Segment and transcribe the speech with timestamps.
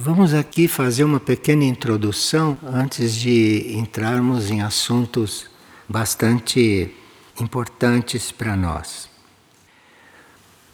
[0.00, 5.50] Vamos aqui fazer uma pequena introdução antes de entrarmos em assuntos
[5.88, 6.94] bastante
[7.40, 9.10] importantes para nós.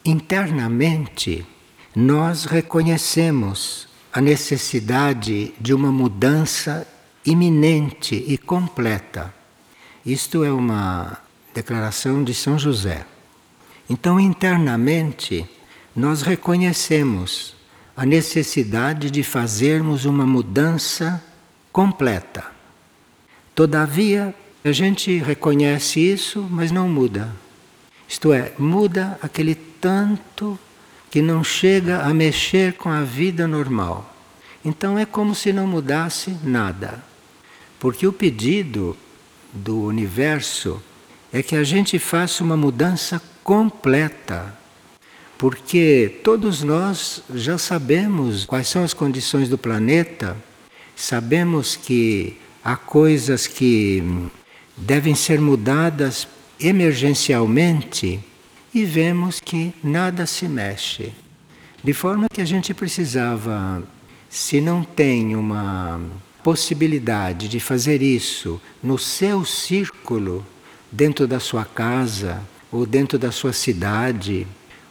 [0.05, 1.43] Internamente,
[1.97, 6.87] nós reconhecemos a necessidade de uma mudança
[7.25, 9.35] iminente e completa.
[10.05, 11.17] Isto é uma
[11.55, 13.07] declaração de São José.
[13.89, 15.49] Então, internamente,
[15.97, 17.55] nós reconhecemos
[17.97, 21.23] a necessidade de fazermos uma mudança
[21.73, 22.45] completa.
[23.55, 24.35] Todavia,
[24.65, 27.31] a gente reconhece isso, mas não muda.
[28.09, 30.59] Isto é, muda aquele tanto
[31.11, 34.13] que não chega a mexer com a vida normal.
[34.65, 37.03] Então é como se não mudasse nada.
[37.79, 38.97] Porque o pedido
[39.53, 40.83] do universo
[41.33, 44.64] é que a gente faça uma mudança completa
[45.39, 50.37] porque todos nós já sabemos quais são as condições do planeta,
[50.97, 54.03] sabemos que há coisas que
[54.77, 56.27] devem ser mudadas
[56.59, 58.21] emergencialmente
[58.73, 61.13] e vemos que nada se mexe.
[61.83, 63.83] De forma que a gente precisava,
[64.29, 66.01] se não tem uma
[66.43, 70.45] possibilidade de fazer isso no seu círculo,
[70.91, 74.47] dentro da sua casa ou dentro da sua cidade,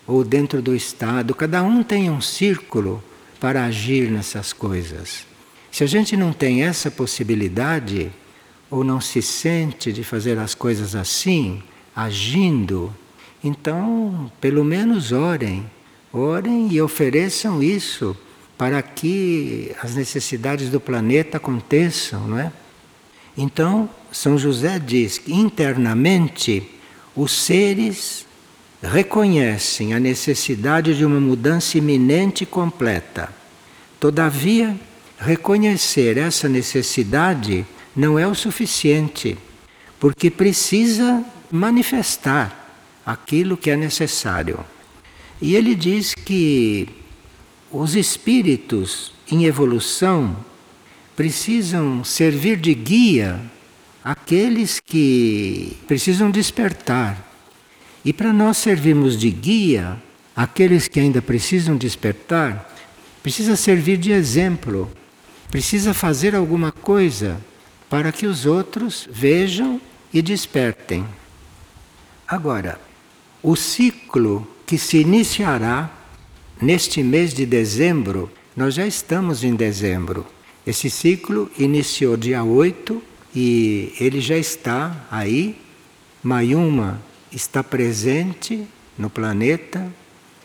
[0.08, 3.04] ou dentro do Estado, cada um tem um círculo
[3.40, 5.26] para agir nessas coisas.
[5.72, 8.12] Se a gente não tem essa possibilidade,
[8.70, 11.62] ou não se sente de fazer as coisas assim,
[11.96, 12.94] agindo,
[13.44, 15.70] então, pelo menos orem.
[16.12, 18.16] Orem e ofereçam isso
[18.58, 22.52] para que as necessidades do planeta aconteçam, não é?
[23.36, 26.70] Então, São José diz que internamente
[27.16, 28.26] os seres
[28.84, 33.30] reconhecem a necessidade de uma mudança iminente e completa.
[33.98, 34.76] Todavia,
[35.18, 39.38] reconhecer essa necessidade não é o suficiente,
[40.00, 44.60] porque precisa manifestar aquilo que é necessário.
[45.42, 46.90] E ele diz que
[47.72, 50.36] os espíritos em evolução
[51.16, 53.40] precisam servir de guia
[54.04, 57.33] àqueles que precisam despertar
[58.04, 60.02] e para nós servirmos de guia
[60.36, 62.70] àqueles que ainda precisam despertar,
[63.22, 64.92] precisa servir de exemplo,
[65.50, 67.40] precisa fazer alguma coisa
[67.90, 69.80] para que os outros vejam
[70.14, 71.06] e despertem.
[72.28, 72.80] Agora,
[73.42, 75.90] o ciclo que se iniciará
[76.62, 80.26] neste mês de dezembro, nós já estamos em dezembro.
[80.66, 83.02] Esse ciclo iniciou dia 8
[83.36, 85.58] e ele já está aí.
[86.24, 87.02] Mayuma
[87.34, 88.68] está presente
[88.98, 89.92] no planeta.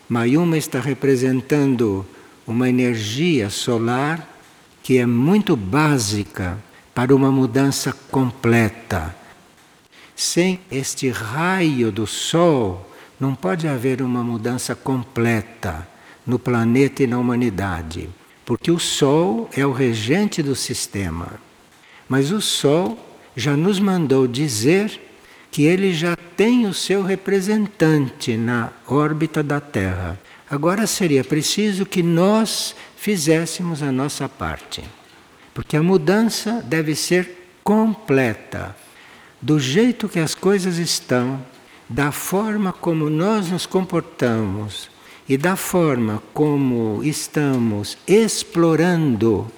[0.08, 2.06] Mayuma está representando
[2.46, 4.36] uma energia solar
[4.82, 6.58] que é muito básica
[6.94, 9.14] para uma mudança completa.
[10.16, 15.86] Sem este raio do Sol, não pode haver uma mudança completa
[16.26, 18.08] no planeta e na humanidade,
[18.44, 21.32] porque o Sol é o regente do sistema.
[22.08, 22.98] Mas o Sol
[23.36, 25.07] já nos mandou dizer
[25.50, 30.18] que ele já tem o seu representante na órbita da Terra.
[30.48, 34.82] Agora seria preciso que nós fizéssemos a nossa parte.
[35.52, 38.76] Porque a mudança deve ser completa.
[39.40, 41.44] Do jeito que as coisas estão,
[41.88, 44.90] da forma como nós nos comportamos
[45.28, 49.50] e da forma como estamos explorando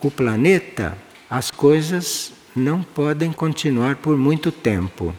[0.00, 0.96] o planeta,
[1.30, 5.14] as coisas não podem continuar por muito tempo.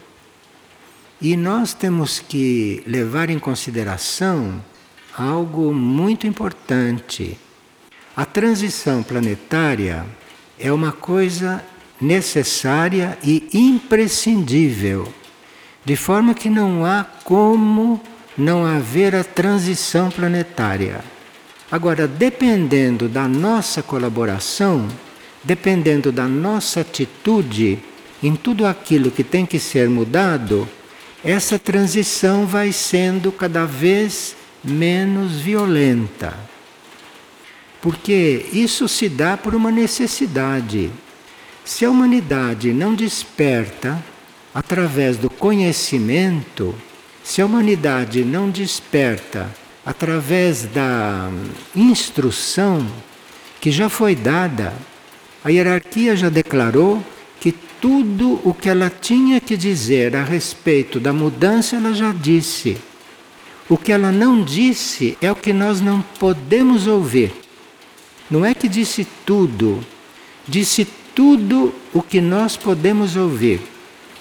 [1.20, 4.62] E nós temos que levar em consideração
[5.16, 7.38] algo muito importante.
[8.14, 10.06] A transição planetária
[10.58, 11.64] é uma coisa
[12.00, 15.12] necessária e imprescindível,
[15.84, 18.00] de forma que não há como
[18.36, 21.02] não haver a transição planetária.
[21.70, 24.88] Agora, dependendo da nossa colaboração,
[25.46, 27.78] dependendo da nossa atitude
[28.20, 30.68] em tudo aquilo que tem que ser mudado,
[31.24, 34.34] essa transição vai sendo cada vez
[34.64, 36.36] menos violenta.
[37.80, 40.90] Porque isso se dá por uma necessidade.
[41.64, 44.02] Se a humanidade não desperta
[44.52, 46.74] através do conhecimento,
[47.22, 49.48] se a humanidade não desperta
[49.84, 51.30] através da
[51.74, 52.84] instrução
[53.60, 54.74] que já foi dada
[55.46, 57.00] a hierarquia já declarou
[57.38, 62.76] que tudo o que ela tinha que dizer a respeito da mudança ela já disse.
[63.68, 67.32] O que ela não disse é o que nós não podemos ouvir.
[68.28, 69.78] Não é que disse tudo,
[70.48, 70.84] disse
[71.14, 73.60] tudo o que nós podemos ouvir,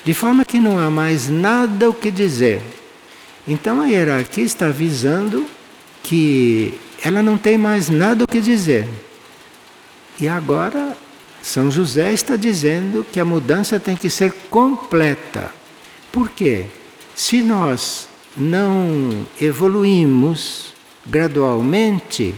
[0.04, 2.62] de forma que não há mais nada o que dizer.
[3.48, 5.48] Então a hierarquia está avisando
[6.04, 6.72] que
[7.04, 8.88] ela não tem mais nada o que dizer.
[10.20, 10.85] E agora
[11.46, 15.54] São José está dizendo que a mudança tem que ser completa.
[16.12, 16.66] Por quê?
[17.14, 20.74] Se nós não evoluímos
[21.06, 22.34] gradualmente,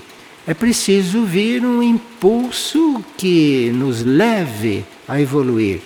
[0.45, 5.79] é preciso vir um impulso que nos leve a evoluir.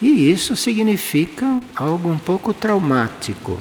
[0.00, 3.58] E isso significa algo um pouco traumático.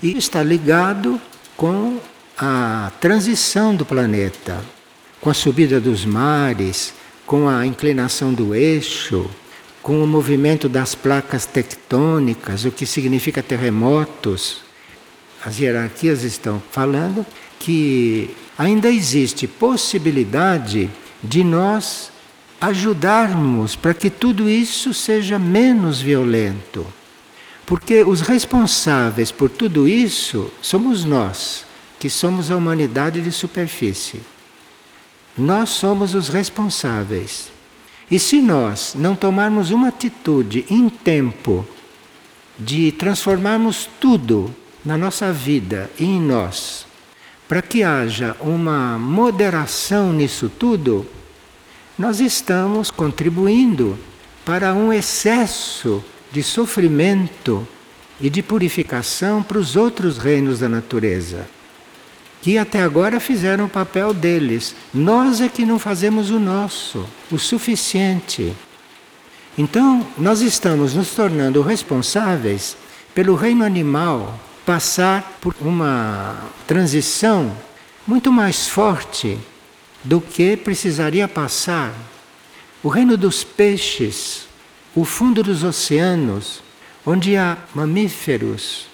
[0.00, 1.20] E está ligado
[1.56, 1.98] com
[2.38, 4.64] a transição do planeta,
[5.20, 6.94] com a subida dos mares,
[7.26, 9.28] com a inclinação do eixo,
[9.82, 14.62] com o movimento das placas tectônicas, o que significa terremotos.
[15.44, 17.24] As hierarquias estão falando
[17.58, 20.90] que ainda existe possibilidade
[21.22, 22.10] de nós
[22.60, 26.86] ajudarmos para que tudo isso seja menos violento.
[27.66, 31.64] Porque os responsáveis por tudo isso somos nós,
[31.98, 34.20] que somos a humanidade de superfície.
[35.36, 37.50] Nós somos os responsáveis.
[38.10, 41.66] E se nós não tomarmos uma atitude em tempo
[42.58, 44.54] de transformarmos tudo
[44.84, 46.86] na nossa vida e em nós,
[47.48, 51.06] para que haja uma moderação nisso tudo,
[51.98, 53.98] nós estamos contribuindo
[54.44, 57.66] para um excesso de sofrimento
[58.20, 61.46] e de purificação para os outros reinos da natureza,
[62.44, 64.76] que até agora fizeram o papel deles.
[64.92, 68.54] Nós é que não fazemos o nosso, o suficiente.
[69.56, 72.76] Então, nós estamos nos tornando responsáveis
[73.14, 76.36] pelo reino animal passar por uma
[76.66, 77.50] transição
[78.06, 79.38] muito mais forte
[80.04, 81.94] do que precisaria passar.
[82.82, 84.44] O reino dos peixes
[84.94, 86.62] o fundo dos oceanos,
[87.06, 88.86] onde há mamíferos.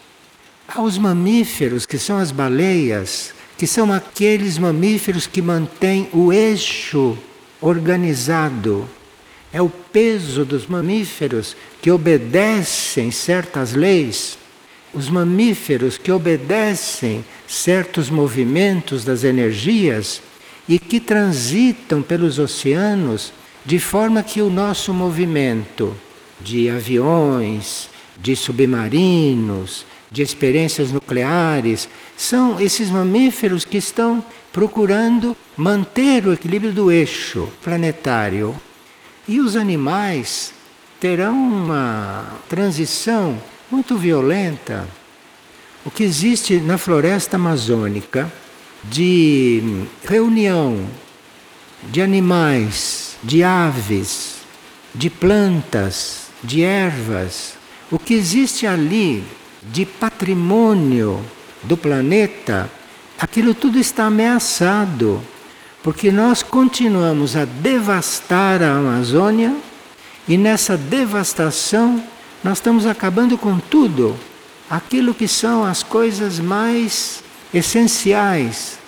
[0.69, 7.19] Há os mamíferos, que são as baleias, que são aqueles mamíferos que mantêm o eixo
[7.61, 8.89] organizado.
[9.53, 14.39] É o peso dos mamíferos que obedecem certas leis,
[14.95, 20.23] os mamíferos que obedecem certos movimentos das energias
[20.67, 23.31] e que transitam pelos oceanos
[23.67, 25.95] de forma que o nosso movimento
[26.41, 31.89] de aviões, de submarinos, de experiências nucleares,
[32.21, 34.23] são esses mamíferos que estão
[34.53, 38.55] procurando manter o equilíbrio do eixo planetário.
[39.27, 40.53] E os animais
[41.01, 43.41] terão uma transição
[43.71, 44.87] muito violenta.
[45.83, 48.31] O que existe na floresta amazônica
[48.85, 50.87] de reunião
[51.85, 54.43] de animais de aves,
[54.95, 57.55] de plantas, de ervas.
[57.91, 59.25] O que existe ali
[59.63, 61.25] de patrimônio
[61.63, 62.71] do planeta,
[63.19, 65.21] aquilo tudo está ameaçado,
[65.83, 69.55] porque nós continuamos a devastar a Amazônia
[70.29, 72.03] e nessa devastação
[72.43, 74.17] nós estamos acabando com tudo,
[74.69, 77.23] aquilo que são as coisas mais
[77.53, 78.79] essenciais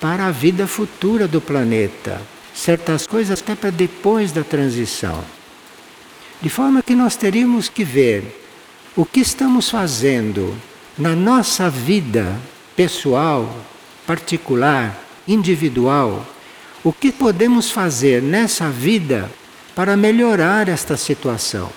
[0.00, 2.20] para a vida futura do planeta
[2.60, 5.24] certas coisas até para depois da transição.
[6.42, 8.38] De forma que nós teríamos que ver
[8.96, 10.56] o que estamos fazendo
[10.98, 12.36] na nossa vida
[12.76, 13.54] pessoal,
[14.06, 16.26] particular, individual,
[16.82, 19.30] o que podemos fazer nessa vida
[19.74, 21.70] para melhorar esta situação.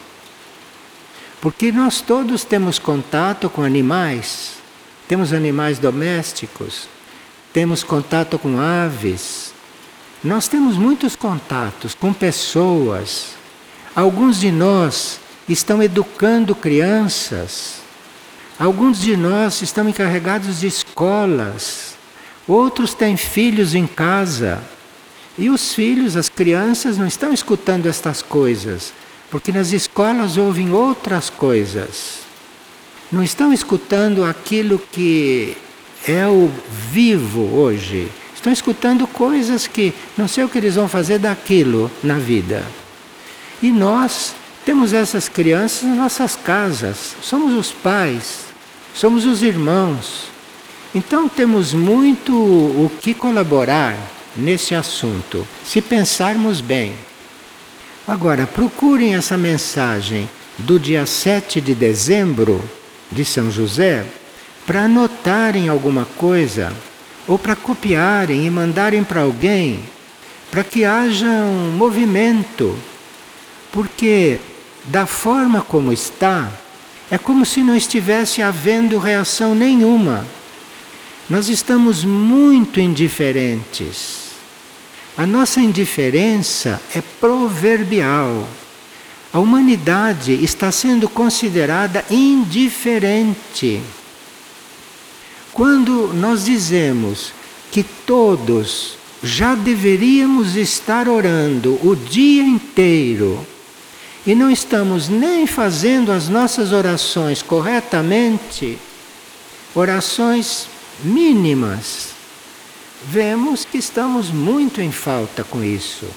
[1.42, 4.54] Porque nós todos temos contato com animais,
[5.08, 6.88] temos animais domésticos,
[7.52, 9.54] temos contato com aves,
[10.24, 13.32] nós temos muitos contatos com pessoas.
[13.94, 17.83] Alguns de nós estão educando crianças.
[18.64, 21.96] Alguns de nós estão encarregados de escolas.
[22.48, 24.64] Outros têm filhos em casa.
[25.38, 28.94] E os filhos, as crianças, não estão escutando estas coisas,
[29.30, 32.20] porque nas escolas ouvem outras coisas.
[33.12, 35.58] Não estão escutando aquilo que
[36.08, 36.50] é o
[36.92, 38.10] vivo hoje
[38.44, 42.62] Estão escutando coisas que não sei o que eles vão fazer daquilo na vida.
[43.62, 48.43] E nós temos essas crianças nas nossas casas, somos os pais,
[48.94, 50.26] somos os irmãos.
[50.94, 53.98] Então temos muito o que colaborar
[54.36, 56.94] nesse assunto, se pensarmos bem.
[58.08, 62.64] Agora, procurem essa mensagem do dia 7 de dezembro
[63.12, 64.06] de São José
[64.66, 66.74] para anotarem alguma coisa
[67.28, 69.80] ou para copiarem e mandarem para alguém,
[70.52, 72.78] para que haja um movimento,
[73.72, 74.40] porque
[74.86, 76.52] da forma como está,
[77.14, 80.26] é como se não estivesse havendo reação nenhuma.
[81.30, 84.32] Nós estamos muito indiferentes.
[85.16, 88.50] A nossa indiferença é proverbial.
[89.32, 93.80] A humanidade está sendo considerada indiferente.
[95.54, 97.32] Quando nós dizemos
[97.72, 103.53] que todos já deveríamos estar orando o dia inteiro
[104.26, 108.78] e não estamos nem fazendo as nossas orações corretamente,
[109.76, 110.68] orações
[111.04, 112.10] mínimas,
[113.06, 116.08] vemos que estamos muito em falta com isso.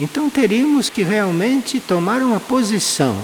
[0.00, 3.20] Então teríamos que realmente tomar uma posição.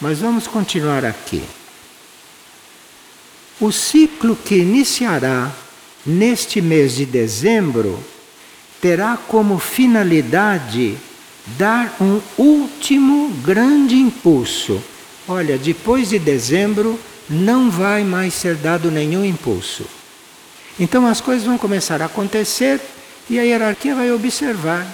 [0.00, 1.42] Mas vamos continuar aqui.
[3.60, 5.48] O ciclo que iniciará
[6.04, 8.02] neste mês de dezembro
[8.80, 10.96] terá como finalidade
[11.46, 14.82] dar um último grande impulso.
[15.28, 19.84] Olha, depois de dezembro não vai mais ser dado nenhum impulso.
[20.78, 22.80] Então as coisas vão começar a acontecer
[23.28, 24.86] e a hierarquia vai observar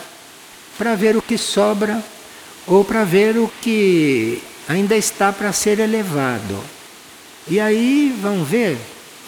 [0.76, 2.02] para ver o que sobra
[2.66, 6.62] ou para ver o que ainda está para ser elevado.
[7.48, 8.76] E aí vão ver,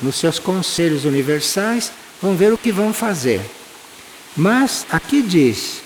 [0.03, 3.41] nos seus conselhos universais, vão ver o que vão fazer.
[4.37, 5.81] Mas aqui diz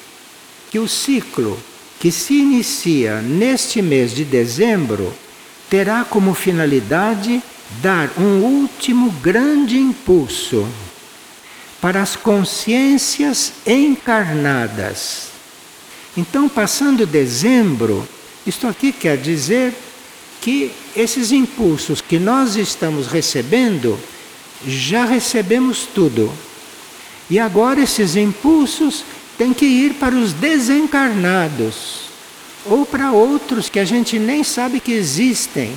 [0.75, 1.57] que o ciclo
[2.01, 5.15] que se inicia neste mês de dezembro
[5.71, 7.41] terá como finalidade
[7.81, 10.67] dar um último grande impulso
[11.81, 15.29] para as consciências encarnadas
[16.17, 18.05] então, passando dezembro,
[18.45, 19.73] isto aqui quer dizer
[20.41, 23.97] que esses impulsos que nós estamos recebendo,
[24.67, 26.33] já recebemos tudo.
[27.29, 29.05] E agora esses impulsos
[29.39, 32.05] têm que ir para os desencarnados
[32.65, 35.75] ou para outros que a gente nem sabe que existem.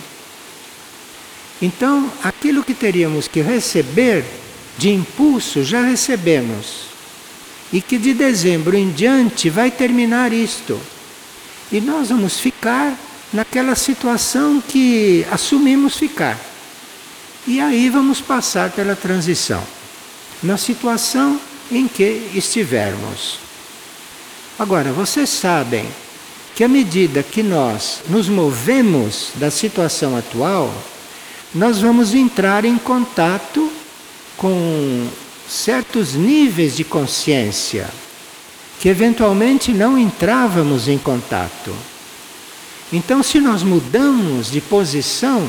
[1.62, 4.24] Então, aquilo que teríamos que receber
[4.78, 6.88] de impulso já recebemos
[7.74, 10.80] e que de dezembro em diante vai terminar isto.
[11.72, 12.98] E nós vamos ficar
[13.34, 16.40] naquela situação que assumimos ficar.
[17.46, 19.64] E aí vamos passar pela transição,
[20.44, 21.40] na situação
[21.72, 23.47] em que estivermos.
[24.60, 25.86] Agora, vocês sabem
[26.56, 30.74] que à medida que nós nos movemos da situação atual,
[31.54, 33.72] nós vamos entrar em contato
[34.36, 35.08] com
[35.48, 37.88] certos níveis de consciência
[38.80, 41.72] que eventualmente não entrávamos em contato.
[42.92, 45.48] Então, se nós mudamos de posição,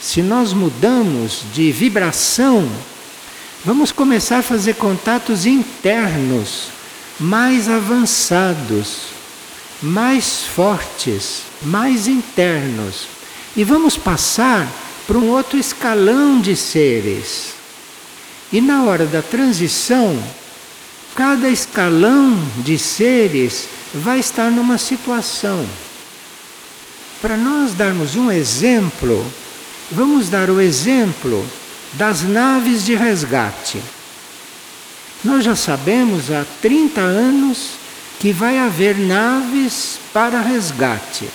[0.00, 2.68] se nós mudamos de vibração,
[3.64, 6.81] vamos começar a fazer contatos internos
[7.22, 9.12] mais avançados,
[9.80, 13.06] mais fortes, mais internos.
[13.56, 14.68] E vamos passar
[15.06, 17.52] para um outro escalão de seres.
[18.52, 20.20] E na hora da transição,
[21.14, 25.64] cada escalão de seres vai estar numa situação.
[27.20, 29.24] Para nós darmos um exemplo,
[29.92, 31.46] vamos dar o exemplo
[31.92, 33.80] das naves de resgate.
[35.24, 37.82] Nós já sabemos há 30 anos
[38.18, 41.28] que vai haver naves para resgate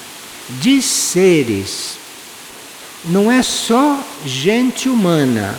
[0.50, 1.98] de seres.
[3.06, 5.56] Não é só gente humana,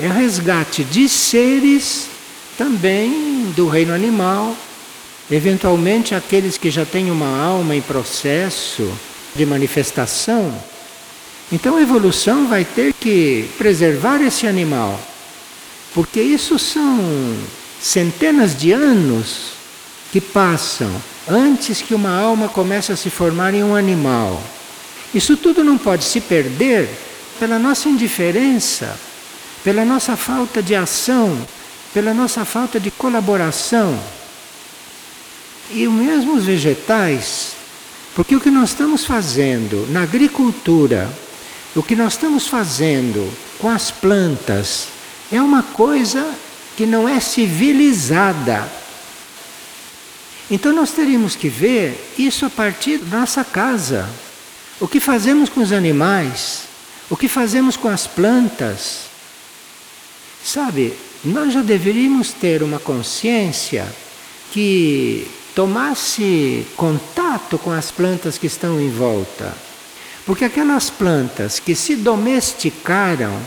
[0.00, 2.06] é resgate de seres
[2.56, 4.56] também do reino animal,
[5.30, 8.92] eventualmente aqueles que já têm uma alma em processo
[9.34, 10.52] de manifestação.
[11.50, 14.98] Então a evolução vai ter que preservar esse animal,
[15.94, 17.36] porque isso são
[17.80, 19.52] centenas de anos
[20.10, 20.90] que passam
[21.28, 24.42] antes que uma alma comece a se formar em um animal.
[25.14, 26.88] Isso tudo não pode se perder
[27.38, 28.98] pela nossa indiferença
[29.64, 31.36] pela nossa falta de ação,
[31.94, 33.98] pela nossa falta de colaboração.
[35.70, 37.52] E o mesmo os vegetais,
[38.14, 41.10] porque o que nós estamos fazendo na agricultura,
[41.74, 44.88] o que nós estamos fazendo com as plantas,
[45.32, 46.32] é uma coisa
[46.76, 48.70] que não é civilizada.
[50.50, 54.08] Então nós teríamos que ver isso a partir da nossa casa.
[54.78, 56.64] O que fazemos com os animais,
[57.08, 59.12] o que fazemos com as plantas,
[60.44, 60.92] Sabe,
[61.24, 63.86] nós já deveríamos ter uma consciência
[64.50, 69.54] que tomasse contato com as plantas que estão em volta.
[70.26, 73.40] Porque aquelas plantas que se domesticaram,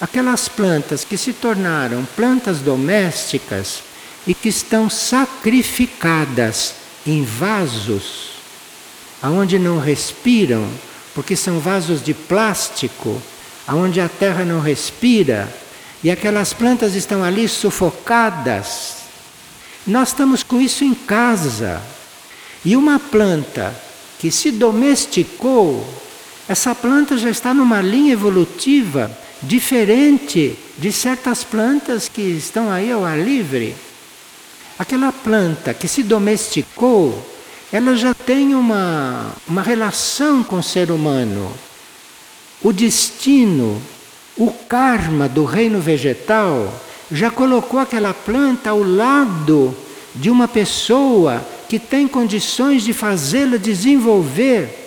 [0.00, 3.82] aquelas plantas que se tornaram plantas domésticas,
[4.26, 6.74] e que estão sacrificadas
[7.06, 8.32] em vasos
[9.22, 10.68] aonde não respiram,
[11.14, 13.22] porque são vasos de plástico,
[13.66, 15.48] aonde a terra não respira,
[16.02, 18.96] e aquelas plantas estão ali sufocadas.
[19.86, 21.80] Nós estamos com isso em casa.
[22.62, 23.74] E uma planta
[24.18, 25.86] que se domesticou,
[26.46, 29.10] essa planta já está numa linha evolutiva
[29.46, 33.74] diferente de certas plantas que estão aí ao ar livre.
[34.78, 37.24] Aquela planta que se domesticou,
[37.72, 41.52] ela já tem uma, uma relação com o ser humano.
[42.62, 43.80] O destino,
[44.36, 46.72] o karma do reino vegetal
[47.10, 49.76] já colocou aquela planta ao lado
[50.14, 54.83] de uma pessoa que tem condições de fazê-la desenvolver.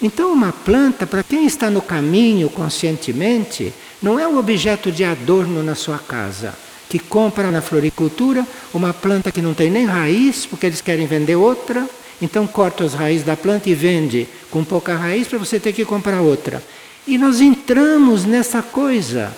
[0.00, 5.62] Então, uma planta, para quem está no caminho conscientemente, não é um objeto de adorno
[5.62, 6.54] na sua casa
[6.88, 11.36] que compra na floricultura uma planta que não tem nem raiz, porque eles querem vender
[11.36, 11.88] outra,
[12.20, 15.84] então corta as raízes da planta e vende com pouca raiz para você ter que
[15.84, 16.62] comprar outra.
[17.06, 19.36] E nós entramos nessa coisa.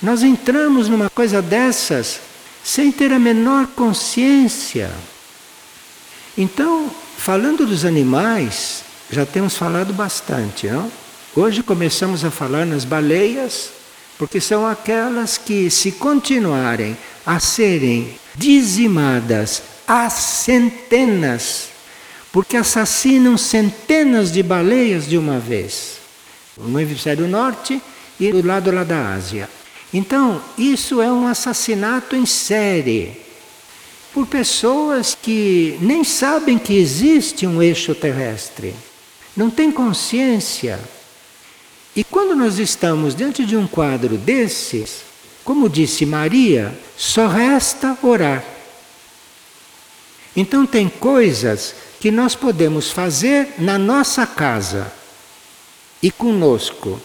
[0.00, 2.20] Nós entramos numa coisa dessas
[2.62, 4.90] sem ter a menor consciência.
[6.36, 10.90] Então, falando dos animais, já temos falado bastante, não?
[11.34, 13.70] Hoje começamos a falar nas baleias,
[14.18, 21.68] porque são aquelas que, se continuarem a serem dizimadas a centenas,
[22.30, 25.98] porque assassinam centenas de baleias de uma vez,
[26.58, 27.80] no hemisfério norte
[28.20, 29.48] e do lado lá da Ásia.
[29.94, 33.16] Então, isso é um assassinato em série
[34.12, 38.74] por pessoas que nem sabem que existe um eixo terrestre,
[39.38, 40.78] não têm consciência
[41.98, 45.00] e quando nós estamos diante de um quadro desses,
[45.44, 48.44] como disse Maria, só resta orar.
[50.36, 54.92] Então, tem coisas que nós podemos fazer na nossa casa
[56.00, 57.00] e conosco,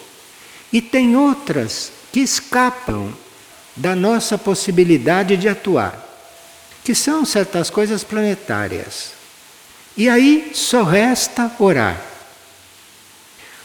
[0.72, 3.12] e tem outras que escapam
[3.76, 6.08] da nossa possibilidade de atuar,
[6.84, 9.14] que são certas coisas planetárias.
[9.98, 12.13] E aí só resta orar.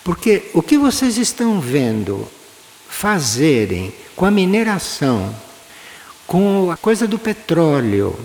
[0.09, 2.27] Porque o que vocês estão vendo
[2.89, 5.37] fazerem com a mineração,
[6.27, 8.19] com a coisa do petróleo,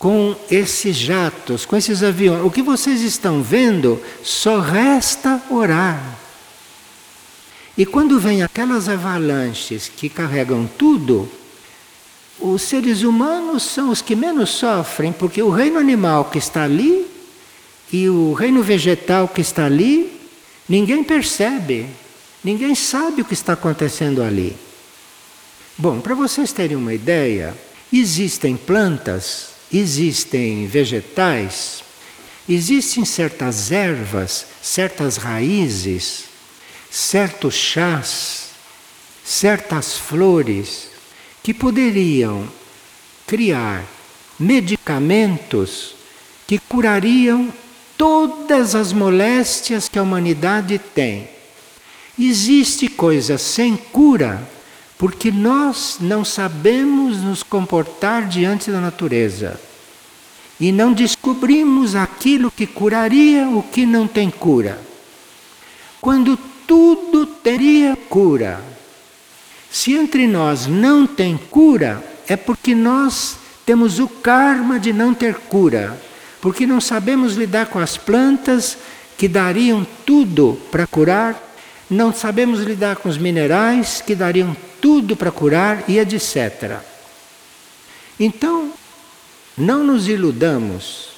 [0.00, 6.18] com esses jatos, com esses aviões, o que vocês estão vendo só resta orar.
[7.78, 11.28] E quando vem aquelas avalanches que carregam tudo,
[12.40, 17.06] os seres humanos são os que menos sofrem, porque o reino animal que está ali
[17.92, 20.05] e o reino vegetal que está ali
[20.68, 21.86] Ninguém percebe,
[22.42, 24.56] ninguém sabe o que está acontecendo ali.
[25.78, 27.54] Bom, para vocês terem uma ideia,
[27.92, 31.84] existem plantas, existem vegetais,
[32.48, 36.24] existem certas ervas, certas raízes,
[36.90, 38.46] certos chás,
[39.24, 40.88] certas flores
[41.42, 42.48] que poderiam
[43.26, 43.84] criar
[44.38, 45.94] medicamentos
[46.46, 47.52] que curariam
[47.96, 51.28] todas as moléstias que a humanidade tem.
[52.18, 54.40] Existe coisa sem cura
[54.98, 59.60] porque nós não sabemos nos comportar diante da natureza
[60.58, 64.80] e não descobrimos aquilo que curaria o que não tem cura.
[66.00, 68.62] Quando tudo teria cura.
[69.70, 75.34] Se entre nós não tem cura, é porque nós temos o karma de não ter
[75.34, 76.00] cura
[76.46, 78.78] porque não sabemos lidar com as plantas
[79.18, 81.58] que dariam tudo para curar,
[81.90, 86.78] não sabemos lidar com os minerais que dariam tudo para curar e etc.
[88.20, 88.72] Então,
[89.58, 91.08] não nos iludamos.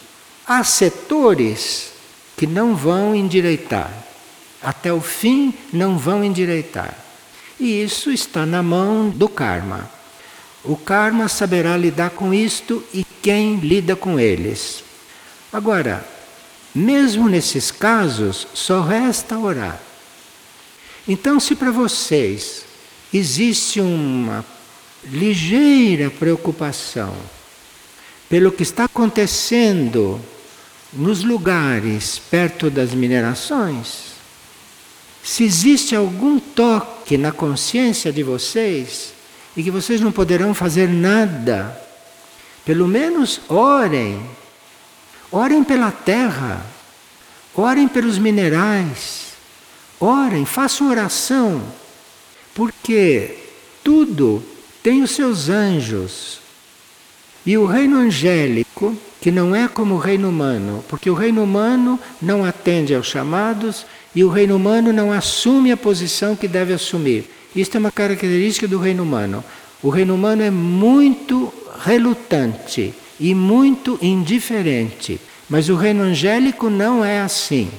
[0.46, 1.92] Há setores
[2.34, 3.92] que não vão endireitar.
[4.62, 6.96] Até o fim não vão endireitar.
[7.60, 9.90] E isso está na mão do karma.
[10.64, 14.87] O karma saberá lidar com isto e quem lida com eles.
[15.52, 16.06] Agora,
[16.74, 19.80] mesmo nesses casos, só resta orar.
[21.06, 22.64] Então, se para vocês
[23.12, 24.44] existe uma
[25.04, 27.14] ligeira preocupação
[28.28, 30.20] pelo que está acontecendo
[30.92, 34.08] nos lugares perto das minerações,
[35.22, 39.14] se existe algum toque na consciência de vocês
[39.56, 41.76] e que vocês não poderão fazer nada,
[42.64, 44.22] pelo menos orem
[45.30, 46.64] Orem pela terra,
[47.54, 49.34] orem pelos minerais,
[50.00, 51.62] orem, façam oração,
[52.54, 53.36] porque
[53.84, 54.42] tudo
[54.82, 56.40] tem os seus anjos.
[57.44, 62.00] E o reino angélico, que não é como o reino humano, porque o reino humano
[62.22, 67.30] não atende aos chamados e o reino humano não assume a posição que deve assumir.
[67.54, 69.44] Isto é uma característica do reino humano.
[69.82, 71.52] O reino humano é muito
[71.84, 77.70] relutante e muito indiferente, mas o reino angélico não é assim.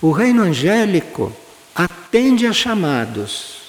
[0.00, 1.32] O reino angélico
[1.74, 3.62] atende a chamados.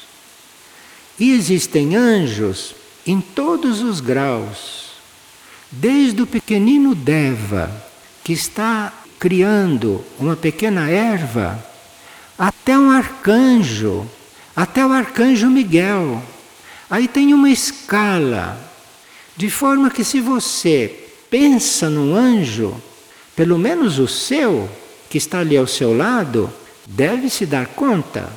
[1.20, 4.94] E existem anjos em todos os graus,
[5.72, 7.72] desde o pequenino Deva,
[8.24, 11.64] que está criando uma pequena erva,
[12.38, 14.08] até um arcanjo,
[14.56, 16.22] até o arcanjo Miguel.
[16.90, 18.58] Aí tem uma escala,
[19.36, 22.76] de forma que se você pensa num anjo,
[23.36, 24.70] pelo menos o seu,
[25.10, 26.52] que está ali ao seu lado,
[26.88, 28.32] deve se dar conta.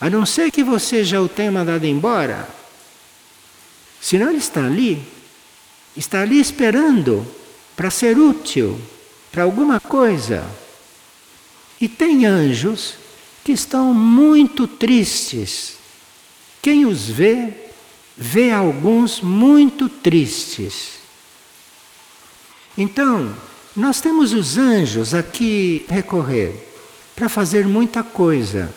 [0.00, 2.48] A não ser que você já o tenha mandado embora.
[4.00, 5.02] Senão ele está ali,
[5.96, 7.26] está ali esperando
[7.74, 8.78] para ser útil
[9.32, 10.46] para alguma coisa.
[11.78, 12.94] E tem anjos
[13.44, 15.76] que estão muito tristes.
[16.62, 17.52] Quem os vê,
[18.16, 20.96] vê alguns muito tristes.
[22.76, 23.34] Então,
[23.74, 26.54] nós temos os anjos aqui recorrer
[27.14, 28.74] para fazer muita coisa.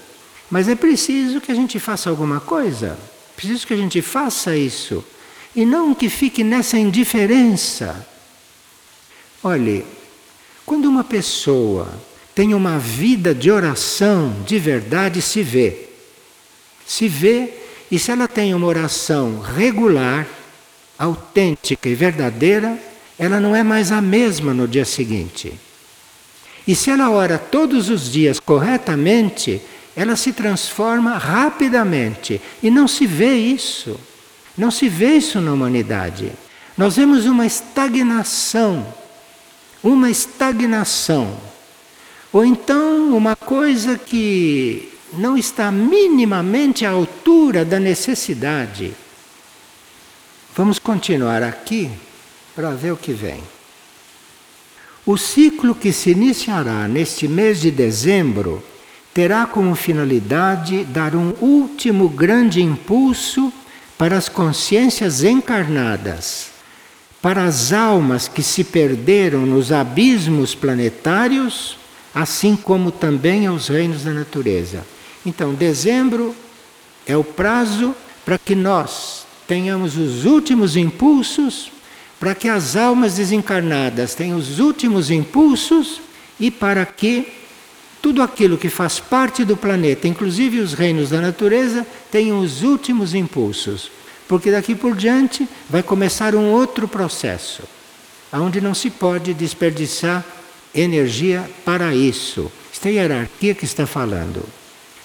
[0.49, 2.97] Mas é preciso que a gente faça alguma coisa.
[3.35, 5.03] Preciso que a gente faça isso.
[5.55, 8.07] E não que fique nessa indiferença.
[9.43, 9.85] Olhe,
[10.65, 11.87] quando uma pessoa
[12.35, 15.89] tem uma vida de oração de verdade, se vê.
[16.85, 17.58] Se vê,
[17.91, 20.27] e se ela tem uma oração regular,
[20.97, 22.77] autêntica e verdadeira,
[23.17, 25.53] ela não é mais a mesma no dia seguinte.
[26.67, 29.61] E se ela ora todos os dias corretamente,
[29.95, 32.39] ela se transforma rapidamente.
[32.61, 33.99] E não se vê isso.
[34.57, 36.31] Não se vê isso na humanidade.
[36.77, 38.85] Nós vemos uma estagnação.
[39.83, 41.35] Uma estagnação.
[42.31, 48.93] Ou então uma coisa que não está minimamente à altura da necessidade.
[50.55, 51.89] Vamos continuar aqui
[52.55, 53.41] para ver o que vem.
[55.05, 58.63] O ciclo que se iniciará neste mês de dezembro
[59.13, 63.51] terá como finalidade dar um último grande impulso
[63.97, 66.51] para as consciências encarnadas,
[67.21, 71.77] para as almas que se perderam nos abismos planetários,
[72.13, 74.85] assim como também aos reinos da natureza.
[75.25, 76.35] Então, dezembro
[77.05, 81.71] é o prazo para que nós tenhamos os últimos impulsos,
[82.19, 85.99] para que as almas desencarnadas tenham os últimos impulsos
[86.39, 87.27] e para que
[88.01, 93.13] tudo aquilo que faz parte do planeta, inclusive os reinos da natureza, tenham os últimos
[93.13, 93.91] impulsos.
[94.27, 97.63] Porque daqui por diante vai começar um outro processo,
[98.31, 100.23] onde não se pode desperdiçar
[100.73, 102.51] energia para isso.
[102.71, 104.58] Esta é a hierarquia que está falando.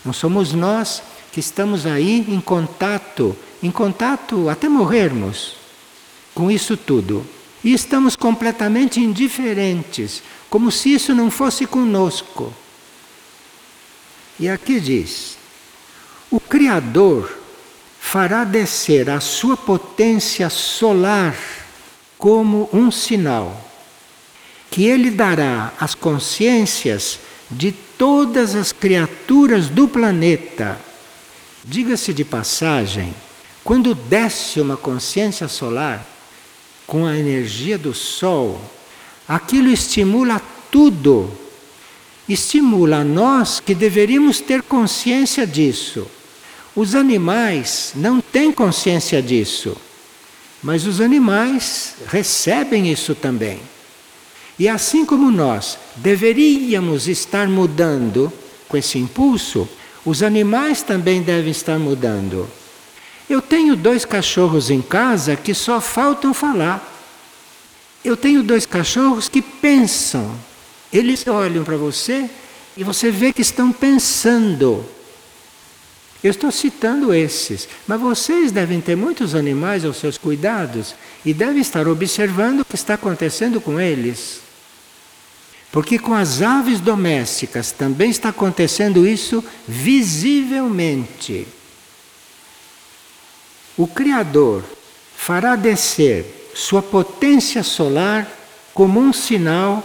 [0.05, 5.57] Não somos nós que estamos aí em contato, em contato até morrermos
[6.35, 7.25] com isso tudo.
[7.62, 12.53] E estamos completamente indiferentes, como se isso não fosse conosco.
[14.38, 15.38] E aqui diz:
[16.31, 17.38] o Criador
[17.99, 21.35] fará descer a sua potência solar
[22.19, 23.59] como um sinal,
[24.71, 27.19] que ele dará às consciências
[27.50, 30.78] de todas as criaturas do planeta.
[31.64, 33.14] Diga-se de passagem,
[33.62, 36.07] quando desce uma consciência solar
[36.87, 38.61] com a energia do Sol,
[39.26, 41.44] aquilo estimula tudo
[42.28, 46.07] estimula nós que deveríamos ter consciência disso.
[46.74, 49.76] Os animais não têm consciência disso,
[50.62, 53.61] mas os animais recebem isso também.
[54.59, 58.33] E assim como nós deveríamos estar mudando
[58.69, 59.69] com esse impulso,
[60.05, 62.49] os animais também devem estar mudando.
[63.29, 66.93] Eu tenho dois cachorros em casa que só faltam falar.
[68.05, 70.31] Eu tenho dois cachorros que pensam
[70.95, 72.31] eles olham para você
[72.77, 74.85] e você vê que estão pensando.
[76.23, 81.61] Eu estou citando esses, mas vocês devem ter muitos animais aos seus cuidados e devem
[81.61, 84.43] estar observando o que está acontecendo com eles.
[85.75, 91.49] Porque com as aves domésticas também está acontecendo isso visivelmente.
[93.77, 94.63] O Criador
[95.17, 98.31] fará descer sua potência solar
[98.73, 99.83] como um sinal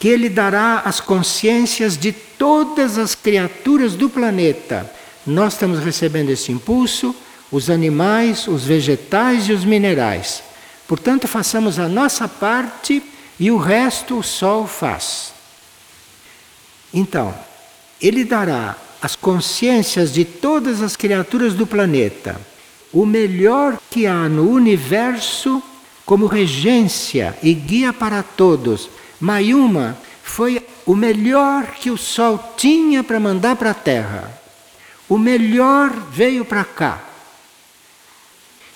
[0.00, 4.90] que ele dará às consciências de todas as criaturas do planeta.
[5.26, 7.14] Nós estamos recebendo esse impulso,
[7.52, 10.42] os animais, os vegetais e os minerais.
[10.86, 13.02] Portanto, façamos a nossa parte
[13.38, 15.32] e o resto o sol faz.
[16.92, 17.34] Então,
[18.00, 22.40] ele dará às consciências de todas as criaturas do planeta
[22.92, 25.62] o melhor que há no universo
[26.04, 28.88] como regência e guia para todos.
[29.20, 34.32] Mayuma foi o melhor que o Sol tinha para mandar para a Terra.
[35.08, 37.04] O melhor veio para cá.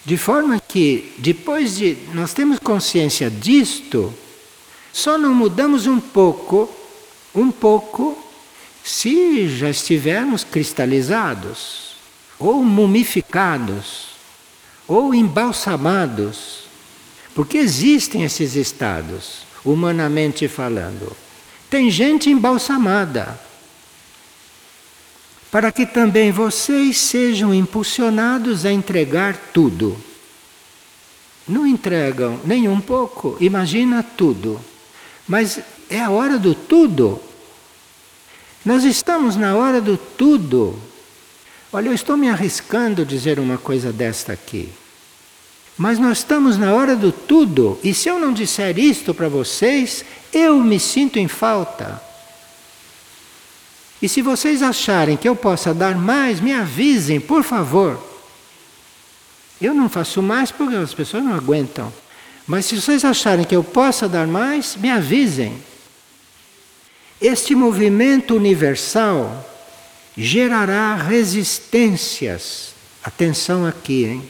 [0.04, 4.12] De forma que, depois de nós temos consciência disto,
[4.92, 6.68] só não mudamos um pouco,
[7.34, 8.22] um pouco,
[8.84, 11.94] se já estivermos cristalizados,
[12.38, 14.08] ou mumificados,
[14.86, 16.64] ou embalsamados,
[17.34, 21.16] porque existem esses estados, humanamente falando.
[21.70, 23.40] Tem gente embalsamada,
[25.50, 29.96] para que também vocês sejam impulsionados a entregar tudo.
[31.48, 34.60] Não entregam nem um pouco, imagina tudo.
[35.32, 37.18] Mas é a hora do tudo.
[38.62, 40.78] Nós estamos na hora do tudo.
[41.72, 44.68] Olha, eu estou me arriscando dizer uma coisa desta aqui.
[45.78, 50.04] Mas nós estamos na hora do tudo, e se eu não disser isto para vocês,
[50.34, 51.98] eu me sinto em falta.
[54.02, 57.98] E se vocês acharem que eu possa dar mais, me avisem, por favor.
[59.58, 61.90] Eu não faço mais porque as pessoas não aguentam.
[62.52, 65.56] Mas se vocês acharem que eu possa dar mais, me avisem.
[67.18, 69.42] Este movimento universal
[70.14, 72.74] gerará resistências.
[73.02, 74.22] Atenção aqui, hein?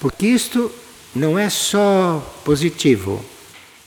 [0.00, 0.68] Porque isto
[1.14, 3.24] não é só positivo.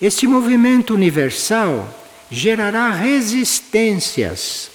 [0.02, 1.94] Este movimento universal
[2.32, 4.72] gerará resistências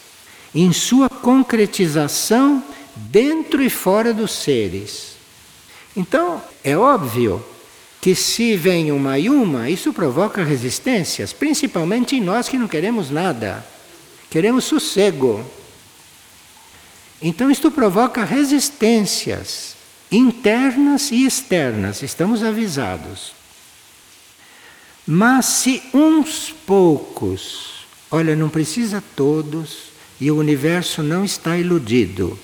[0.54, 2.62] em sua concretização
[2.94, 5.14] dentro e fora dos seres.
[5.96, 7.42] Então, é óbvio
[8.00, 13.10] que se vem uma e uma, isso provoca resistências, principalmente em nós que não queremos
[13.10, 13.64] nada,
[14.30, 15.44] queremos sossego.
[17.20, 19.76] Então, isto provoca resistências
[20.10, 23.32] internas e externas, estamos avisados.
[25.06, 32.38] Mas se uns poucos, olha, não precisa todos, e o universo não está iludido.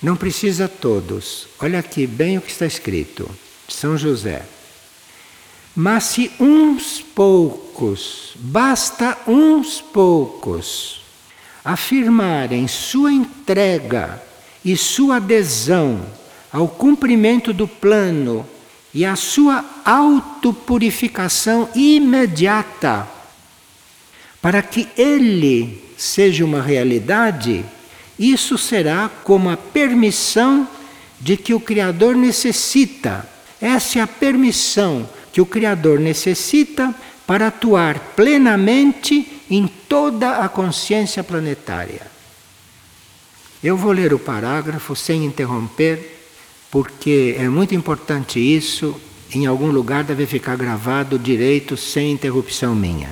[0.00, 1.48] Não precisa todos.
[1.58, 3.28] Olha aqui bem o que está escrito.
[3.68, 4.44] São José.
[5.78, 11.02] Mas se uns poucos, basta uns poucos,
[11.62, 14.22] afirmarem sua entrega
[14.64, 16.00] e sua adesão
[16.50, 18.46] ao cumprimento do plano
[18.94, 23.06] e a sua autopurificação imediata,
[24.40, 27.62] para que ele seja uma realidade,
[28.18, 30.66] isso será como a permissão
[31.20, 33.28] de que o Criador necessita.
[33.60, 36.94] Essa é a permissão que o Criador necessita
[37.26, 42.10] para atuar plenamente em toda a consciência planetária.
[43.62, 46.22] Eu vou ler o parágrafo sem interromper,
[46.70, 48.98] porque é muito importante isso.
[49.30, 53.10] Em algum lugar deve ficar gravado direito sem interrupção minha.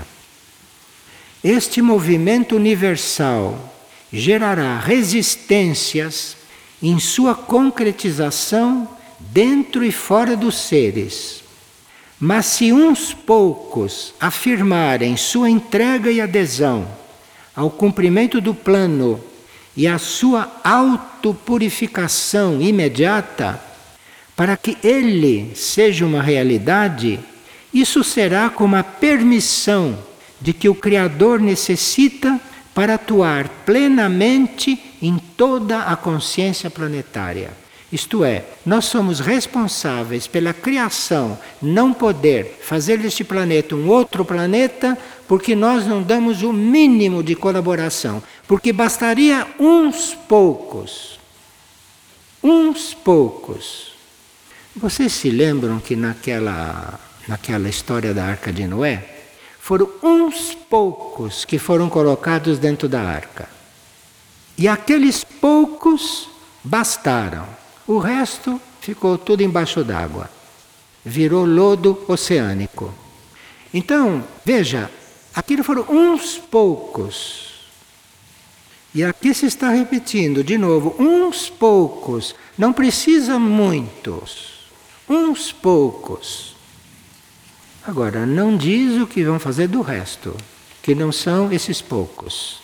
[1.44, 6.38] Este movimento universal gerará resistências
[6.82, 8.88] em sua concretização
[9.20, 11.43] dentro e fora dos seres.
[12.26, 16.88] Mas se uns poucos afirmarem sua entrega e adesão
[17.54, 19.20] ao cumprimento do plano
[19.76, 23.60] e à sua autopurificação imediata,
[24.34, 27.20] para que ele seja uma realidade,
[27.74, 29.98] isso será como a permissão
[30.40, 32.40] de que o Criador necessita
[32.74, 37.63] para atuar plenamente em toda a consciência planetária.
[37.94, 44.98] Isto é, nós somos responsáveis pela criação, não poder fazer deste planeta um outro planeta,
[45.28, 48.20] porque nós não damos o mínimo de colaboração.
[48.48, 51.20] Porque bastaria uns poucos,
[52.42, 53.92] uns poucos.
[54.74, 59.08] Vocês se lembram que naquela, naquela história da Arca de Noé,
[59.60, 63.48] foram uns poucos que foram colocados dentro da arca.
[64.58, 66.28] E aqueles poucos
[66.64, 67.62] bastaram.
[67.86, 70.30] O resto ficou tudo embaixo d'água.
[71.04, 72.92] Virou lodo oceânico.
[73.72, 74.90] Então, veja,
[75.34, 77.54] aquilo foram uns poucos.
[78.94, 84.70] E aqui se está repetindo de novo, uns poucos, não precisa muitos,
[85.08, 86.54] uns poucos.
[87.84, 90.34] Agora, não diz o que vão fazer do resto,
[90.80, 92.62] que não são esses poucos.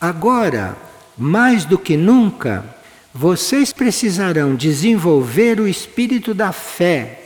[0.00, 0.76] Agora,
[1.16, 2.81] mais do que nunca,
[3.14, 7.20] vocês precisarão desenvolver o espírito da fé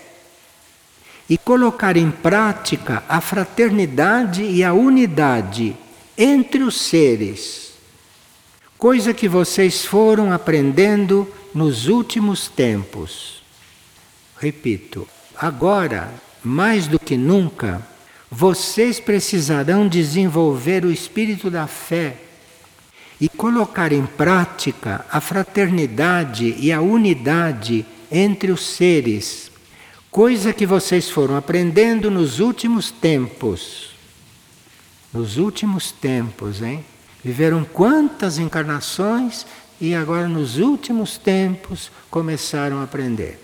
[1.29, 5.77] e colocar em prática a fraternidade e a unidade
[6.19, 7.73] entre os seres,
[8.79, 13.43] coisa que vocês foram aprendendo nos últimos tempos.
[14.39, 17.87] Repito, agora, mais do que nunca,
[18.31, 22.17] vocês precisarão desenvolver o espírito da fé
[23.21, 29.51] e colocar em prática a fraternidade e a unidade entre os seres,
[30.11, 33.91] coisa que vocês foram aprendendo nos últimos tempos.
[35.13, 36.85] Nos últimos tempos, hein?
[37.25, 39.47] Viveram quantas encarnações
[39.81, 43.43] e agora nos últimos tempos começaram a aprender.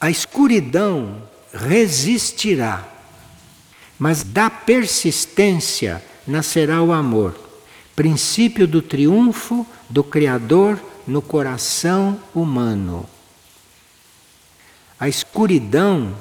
[0.00, 2.86] A escuridão resistirá,
[3.98, 7.34] mas da persistência nascerá o amor,
[7.94, 13.06] princípio do triunfo do Criador no coração humano.
[14.98, 16.14] A escuridão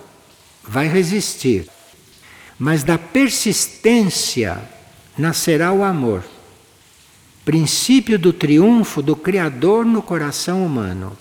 [0.63, 1.69] vai resistir,
[2.57, 4.61] mas da persistência
[5.17, 6.23] nascerá o amor,
[7.45, 11.17] princípio do triunfo do Criador no coração humano.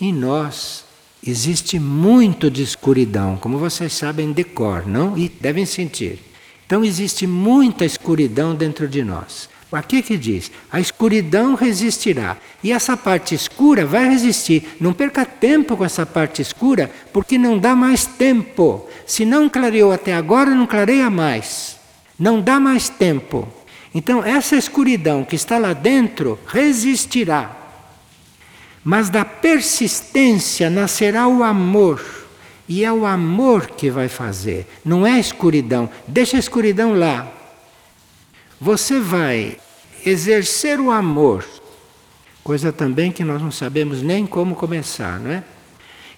[0.00, 0.84] Em nós
[1.26, 5.16] existe muito de escuridão, como vocês sabem de cor, não?
[5.16, 6.20] E devem sentir.
[6.66, 9.48] Então existe muita escuridão dentro de nós.
[9.70, 12.36] Aqui que diz: a escuridão resistirá.
[12.62, 14.76] E essa parte escura vai resistir.
[14.80, 18.88] Não perca tempo com essa parte escura, porque não dá mais tempo.
[19.06, 21.76] Se não clareou até agora, não clareia mais.
[22.18, 23.46] Não dá mais tempo.
[23.94, 27.54] Então, essa escuridão que está lá dentro resistirá.
[28.84, 32.25] Mas da persistência nascerá o amor.
[32.68, 35.88] E é o amor que vai fazer, não é a escuridão.
[36.06, 37.32] Deixa a escuridão lá.
[38.60, 39.58] Você vai
[40.04, 41.44] exercer o amor,
[42.42, 45.44] coisa também que nós não sabemos nem como começar, não é?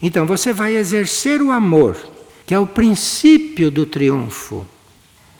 [0.00, 1.96] Então você vai exercer o amor,
[2.46, 4.64] que é o princípio do triunfo.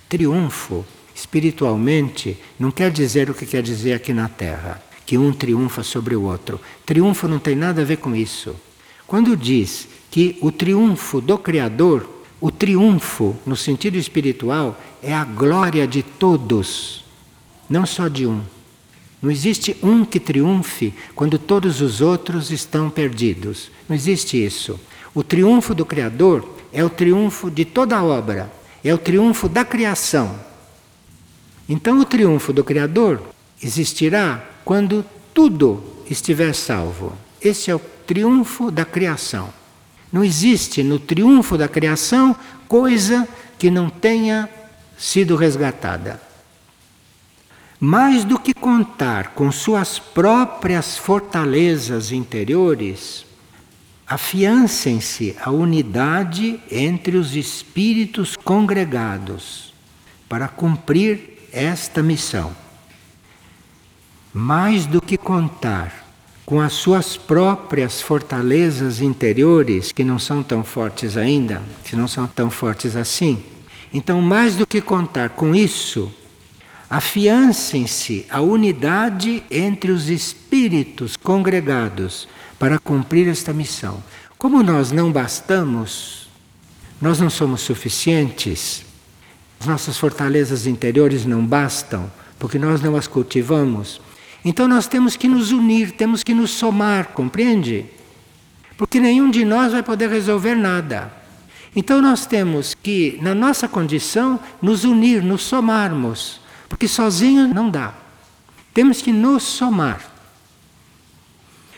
[0.08, 5.82] Triunfo, espiritualmente, não quer dizer o que quer dizer aqui na Terra, que um triunfa
[5.82, 6.60] sobre o outro.
[6.84, 8.56] Triunfo não tem nada a ver com isso.
[9.06, 12.08] Quando diz que o triunfo do Criador,
[12.40, 17.04] o triunfo no sentido espiritual, é a glória de todos,
[17.68, 18.40] não só de um.
[19.20, 23.70] Não existe um que triunfe quando todos os outros estão perdidos.
[23.88, 24.78] Não existe isso.
[25.12, 28.52] O triunfo do Criador é o triunfo de toda a obra,
[28.84, 30.38] é o triunfo da criação.
[31.68, 33.20] Então, o triunfo do Criador
[33.62, 37.12] existirá quando tudo estiver salvo.
[37.42, 39.52] Esse é o triunfo da criação.
[40.12, 42.34] Não existe no triunfo da criação
[42.66, 44.48] coisa que não tenha
[44.96, 46.20] sido resgatada.
[47.80, 53.24] Mais do que contar com suas próprias fortalezas interiores,
[54.06, 59.72] afiancem-se a unidade entre os espíritos congregados
[60.28, 62.54] para cumprir esta missão.
[64.32, 66.07] Mais do que contar
[66.48, 72.26] com as suas próprias fortalezas interiores, que não são tão fortes ainda, que não são
[72.26, 73.44] tão fortes assim.
[73.92, 76.10] Então, mais do que contar com isso,
[76.88, 82.26] afiancem-se a unidade entre os espíritos congregados
[82.58, 84.02] para cumprir esta missão.
[84.38, 86.30] Como nós não bastamos,
[86.98, 88.86] nós não somos suficientes,
[89.60, 94.00] as nossas fortalezas interiores não bastam, porque nós não as cultivamos.
[94.48, 97.84] Então nós temos que nos unir, temos que nos somar, compreende?
[98.78, 101.12] Porque nenhum de nós vai poder resolver nada.
[101.76, 107.92] Então nós temos que, na nossa condição, nos unir, nos somarmos, porque sozinho não dá.
[108.72, 110.00] Temos que nos somar.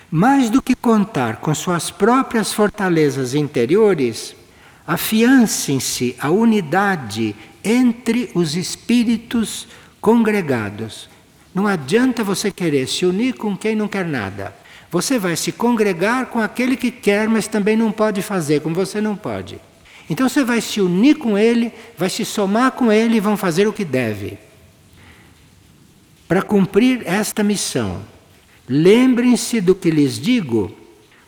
[0.08, 4.36] Mais do que contar com suas próprias fortalezas interiores,
[4.86, 9.66] afiancem-se a unidade entre os espíritos
[10.00, 11.10] congregados
[11.54, 14.54] não adianta você querer se unir com quem não quer nada.
[14.90, 19.00] Você vai se congregar com aquele que quer, mas também não pode fazer, como você
[19.00, 19.60] não pode.
[20.08, 23.68] Então você vai se unir com ele, vai se somar com ele e vão fazer
[23.68, 24.38] o que deve.
[26.26, 28.02] Para cumprir esta missão,
[28.68, 30.72] lembrem-se do que lhes digo,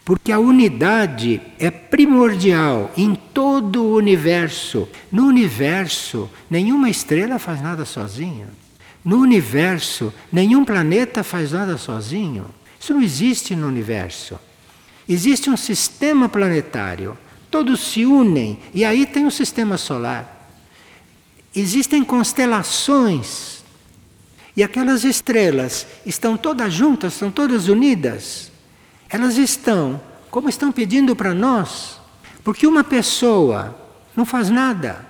[0.04, 4.88] porque a unidade é primordial em todo o universo.
[5.10, 8.48] No universo, nenhuma estrela faz nada sozinha.
[9.04, 12.46] No universo, nenhum planeta faz nada sozinho.
[12.78, 14.38] Isso não existe no universo.
[15.08, 17.18] Existe um sistema planetário.
[17.50, 20.50] Todos se unem e aí tem o um sistema solar.
[21.54, 23.62] Existem constelações.
[24.56, 28.50] E aquelas estrelas estão todas juntas, estão todas unidas.
[29.08, 30.00] Elas estão,
[30.30, 32.00] como estão pedindo para nós,
[32.44, 33.76] Porque uma pessoa
[34.16, 35.06] não faz nada.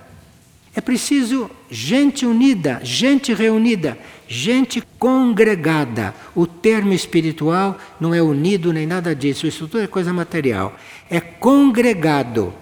[0.75, 3.97] É preciso gente unida, gente reunida,
[4.27, 6.15] gente congregada.
[6.35, 10.75] O termo espiritual não é unido nem nada disso, isso tudo é coisa material.
[11.09, 12.53] É congregado.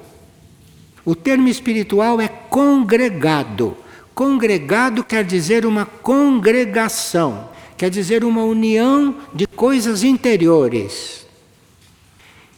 [1.05, 3.77] O termo espiritual é congregado.
[4.13, 11.25] Congregado quer dizer uma congregação, quer dizer uma união de coisas interiores.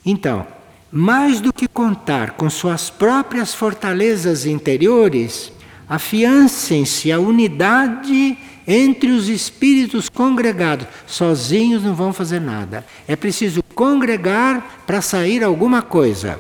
[0.04, 0.45] Então,
[0.94, 5.52] mais do que contar com suas próprias fortalezas interiores,
[5.89, 8.38] afiancem-se a unidade
[8.68, 10.88] entre os espíritos congregados.
[11.08, 12.86] Sozinhos não vão fazer nada.
[13.08, 16.39] É preciso congregar para sair alguma coisa.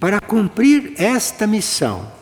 [0.00, 2.16] Para cumprir esta missão,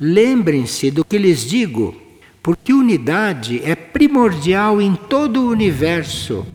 [0.00, 1.94] Lembrem-se do que lhes digo,
[2.42, 6.46] porque unidade é primordial em todo o universo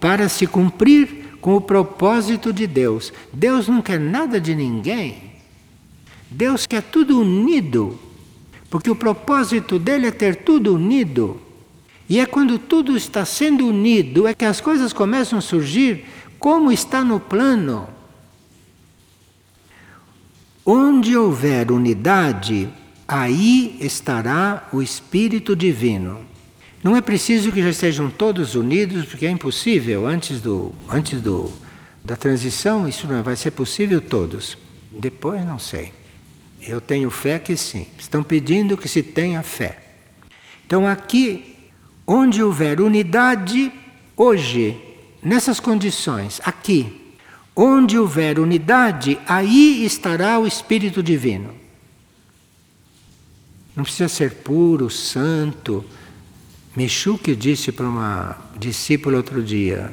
[0.00, 1.17] para se cumprir
[1.48, 3.10] com o propósito de Deus.
[3.32, 5.32] Deus não quer nada de ninguém.
[6.30, 7.98] Deus quer tudo unido,
[8.68, 11.40] porque o propósito dele é ter tudo unido.
[12.06, 16.04] E é quando tudo está sendo unido é que as coisas começam a surgir
[16.38, 17.88] como está no plano.
[20.66, 22.68] Onde houver unidade,
[23.08, 26.27] aí estará o Espírito Divino.
[26.82, 31.52] Não é preciso que já estejam todos unidos, porque é impossível antes do antes do
[32.04, 34.56] da transição, isso não vai ser possível todos.
[34.90, 35.92] Depois não sei.
[36.60, 37.86] Eu tenho fé que sim.
[37.98, 39.78] Estão pedindo que se tenha fé.
[40.66, 41.56] Então aqui
[42.06, 43.70] onde houver unidade
[44.16, 44.76] hoje,
[45.22, 46.98] nessas condições, aqui
[47.60, 51.52] Onde houver unidade, aí estará o Espírito Divino.
[53.74, 55.84] Não precisa ser puro, santo.
[56.78, 59.92] Michuque disse para uma discípula outro dia: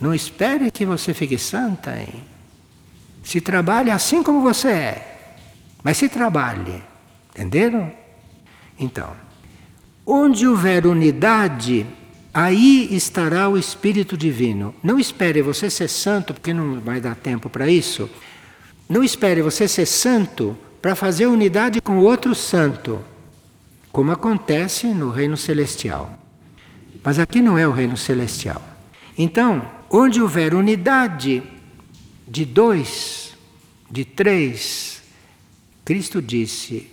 [0.00, 2.22] Não espere que você fique santa, hein?
[3.24, 5.36] Se trabalhe assim como você é,
[5.82, 6.80] mas se trabalhe.
[7.34, 7.92] Entenderam?
[8.78, 9.10] Então,
[10.06, 11.84] onde houver unidade,
[12.32, 14.74] Aí estará o Espírito Divino.
[14.82, 18.10] Não espere você ser santo, porque não vai dar tempo para isso.
[18.86, 23.02] Não espere você ser santo para fazer unidade com outro santo,
[23.96, 26.18] como acontece no reino celestial.
[27.02, 28.60] Mas aqui não é o reino celestial.
[29.16, 31.42] Então, onde houver unidade
[32.28, 33.32] de dois,
[33.90, 35.02] de três,
[35.82, 36.90] Cristo disse: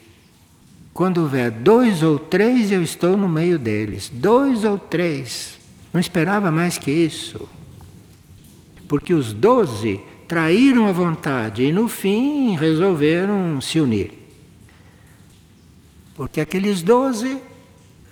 [0.94, 4.10] quando houver dois ou três, eu estou no meio deles.
[4.10, 5.60] Dois ou três.
[5.92, 7.50] Não esperava mais que isso.
[8.88, 14.23] Porque os doze traíram a vontade e no fim resolveram se unir.
[16.16, 17.38] Porque aqueles doze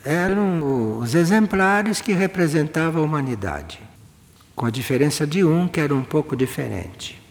[0.03, 3.79] eram os exemplares que representavam a humanidade,
[4.55, 7.21] com a diferença de um que era um pouco diferente.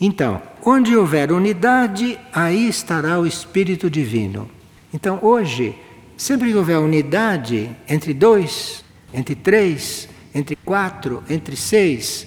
[0.00, 4.50] Então, onde houver unidade, aí estará o Espírito Divino.
[4.92, 5.74] Então, hoje,
[6.16, 8.84] sempre que houver unidade entre dois,
[9.14, 12.26] entre três, entre quatro, entre seis,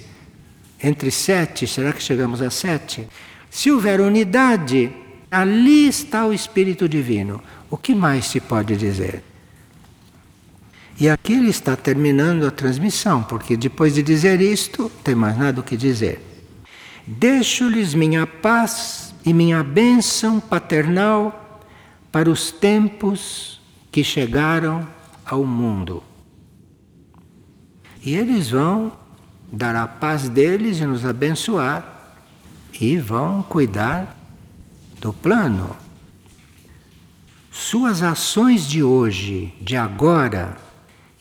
[0.81, 3.07] entre sete, será que chegamos a sete?
[3.49, 4.91] Se houver unidade,
[5.31, 7.41] ali está o Espírito Divino.
[7.69, 9.23] O que mais se pode dizer?
[10.99, 15.61] E aqui ele está terminando a transmissão, porque depois de dizer isto, tem mais nada
[15.61, 16.21] o que dizer.
[17.07, 21.61] Deixo-lhes minha paz e minha bênção paternal
[22.11, 23.61] para os tempos
[23.91, 24.85] que chegaram
[25.25, 26.03] ao mundo.
[28.03, 28.91] E eles vão
[29.51, 32.17] dar a paz deles e nos abençoar
[32.79, 34.18] e vão cuidar
[34.99, 35.75] do plano.
[37.51, 40.57] Suas ações de hoje, de agora,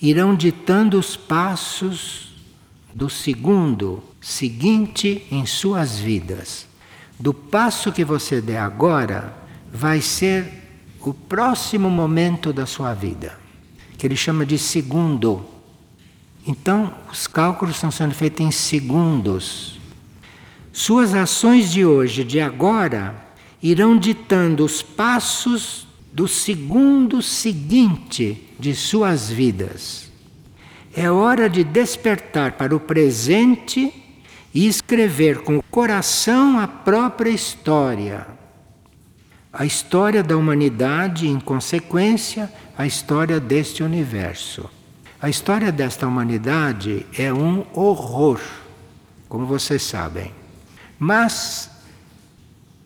[0.00, 2.32] irão ditando os passos
[2.94, 6.66] do segundo seguinte em suas vidas.
[7.18, 9.34] Do passo que você der agora,
[9.72, 10.58] vai ser
[11.00, 13.38] o próximo momento da sua vida,
[13.96, 15.44] que ele chama de segundo.
[16.46, 19.80] Então, os cálculos estão sendo feitos em segundos.
[20.72, 23.27] Suas ações de hoje, de agora,
[23.62, 30.10] irão ditando os passos do segundo seguinte de suas vidas.
[30.94, 33.92] É hora de despertar para o presente
[34.54, 38.38] e escrever com o coração a própria história
[39.52, 44.70] a história da humanidade, em consequência, a história deste universo.
[45.20, 48.40] A história desta humanidade é um horror,
[49.28, 50.32] como vocês sabem.
[50.98, 51.70] Mas,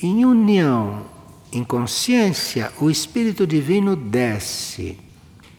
[0.03, 1.03] em união,
[1.53, 4.99] em consciência, o Espírito Divino desce.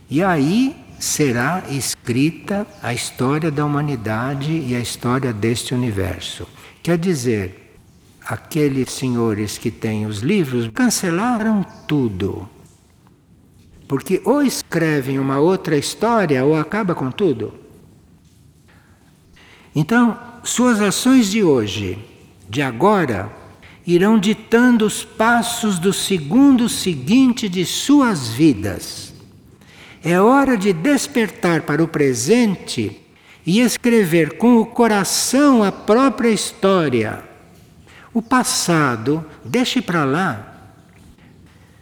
[0.09, 6.47] E aí será escrita a história da humanidade e a história deste universo.
[6.81, 7.77] Quer dizer,
[8.25, 12.49] aqueles senhores que têm os livros cancelaram tudo.
[13.87, 17.53] Porque ou escrevem uma outra história ou acaba com tudo.
[19.75, 21.97] Então, suas ações de hoje,
[22.49, 23.42] de agora,
[23.85, 29.13] irão ditando os passos do segundo seguinte de suas vidas.
[30.03, 33.01] É hora de despertar para o presente
[33.45, 37.23] e escrever com o coração a própria história.
[38.13, 40.73] O passado, deixe para lá.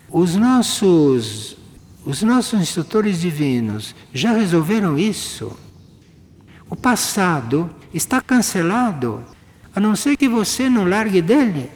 [0.10, 1.58] Os nossos
[2.04, 5.56] os nossos instrutores divinos já resolveram isso.
[6.68, 9.24] O passado está cancelado,
[9.76, 11.70] a não ser que você não largue dele,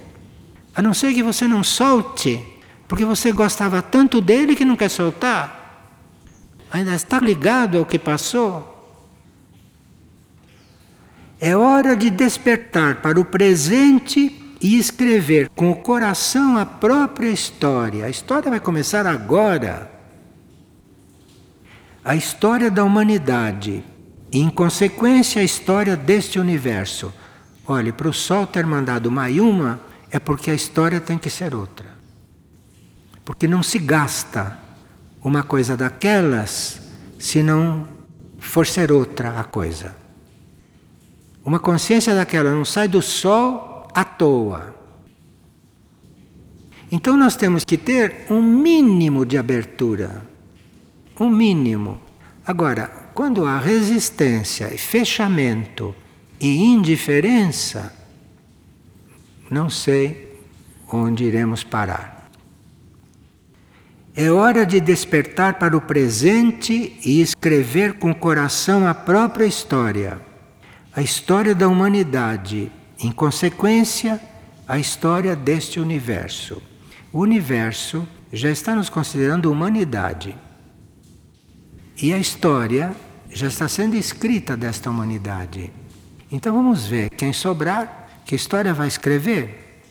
[0.75, 2.43] a não ser que você não solte,
[2.87, 5.63] porque você gostava tanto dele que não quer soltar.
[6.69, 8.73] Ainda está ligado ao que passou.
[11.39, 18.05] É hora de despertar para o presente e escrever com o coração a própria história.
[18.05, 19.91] A história vai começar agora.
[22.03, 23.83] A história da humanidade
[24.31, 27.13] e, em consequência, a história deste universo.
[27.67, 29.79] Olhe, para o Sol ter mandado Mayuma
[30.15, 31.87] é porque a história tem que ser outra.
[33.25, 34.57] Porque não se gasta
[35.21, 36.79] uma coisa daquelas
[37.19, 37.85] se não
[38.39, 39.93] for ser outra a coisa.
[41.43, 44.73] Uma consciência daquela não sai do sol à toa.
[46.89, 50.25] Então nós temos que ter um mínimo de abertura.
[51.19, 51.99] Um mínimo.
[52.47, 55.93] Agora, quando há resistência e fechamento
[56.39, 58.04] e indiferença,
[59.49, 60.41] não sei
[60.91, 62.29] onde iremos parar.
[64.15, 70.21] É hora de despertar para o presente e escrever com o coração a própria história
[70.95, 74.17] a história da humanidade, em consequência,
[74.65, 76.63] a história deste universo.
[77.11, 80.33] O universo já está nos considerando humanidade.
[82.01, 82.95] E a história
[83.29, 85.69] já está sendo escrita desta humanidade.
[86.31, 89.81] Então vamos ver quem sobrar, que história vai escrever,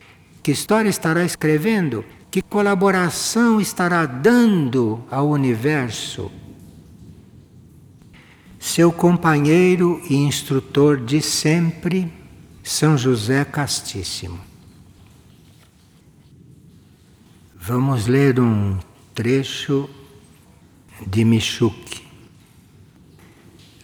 [0.42, 6.30] que história estará escrevendo, que colaboração estará dando ao universo
[8.64, 12.10] seu companheiro e instrutor de sempre,
[12.62, 14.40] São José Castíssimo.
[17.54, 18.78] Vamos ler um
[19.14, 19.88] trecho
[21.06, 22.04] de Michuque.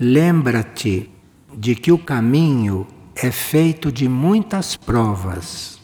[0.00, 1.10] Lembra-te
[1.54, 2.86] de que o caminho
[3.22, 5.78] é feito de muitas provas.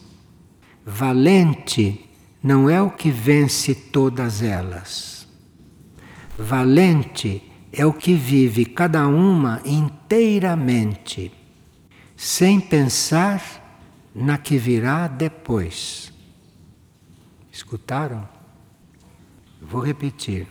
[0.83, 2.09] Valente
[2.41, 5.27] não é o que vence todas elas.
[6.37, 11.31] Valente é o que vive cada uma inteiramente,
[12.15, 13.83] sem pensar
[14.15, 16.11] na que virá depois.
[17.51, 18.27] Escutaram?
[19.61, 20.47] Vou repetir.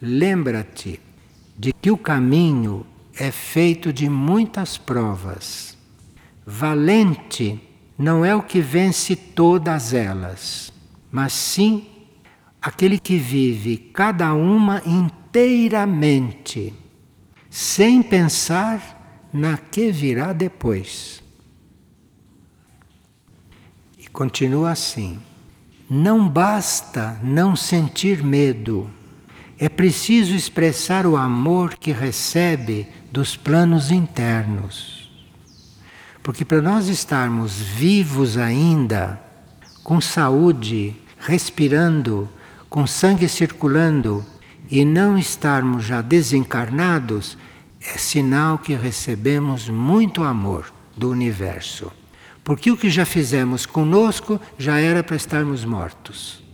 [0.00, 1.00] Lembra-te
[1.56, 2.86] de que o caminho
[3.16, 5.77] é feito de muitas provas.
[6.50, 7.60] Valente
[7.98, 10.72] não é o que vence todas elas,
[11.12, 11.86] mas sim
[12.62, 16.72] aquele que vive cada uma inteiramente
[17.50, 21.22] sem pensar na que virá depois.
[23.98, 25.20] E continua assim:
[25.88, 28.88] não basta não sentir medo,
[29.58, 34.97] é preciso expressar o amor que recebe dos planos internos.
[36.28, 39.18] Porque para nós estarmos vivos ainda,
[39.82, 42.28] com saúde, respirando,
[42.68, 44.22] com sangue circulando,
[44.70, 47.38] e não estarmos já desencarnados
[47.80, 51.90] é sinal que recebemos muito amor do universo.
[52.44, 56.44] Porque o que já fizemos conosco já era para estarmos mortos.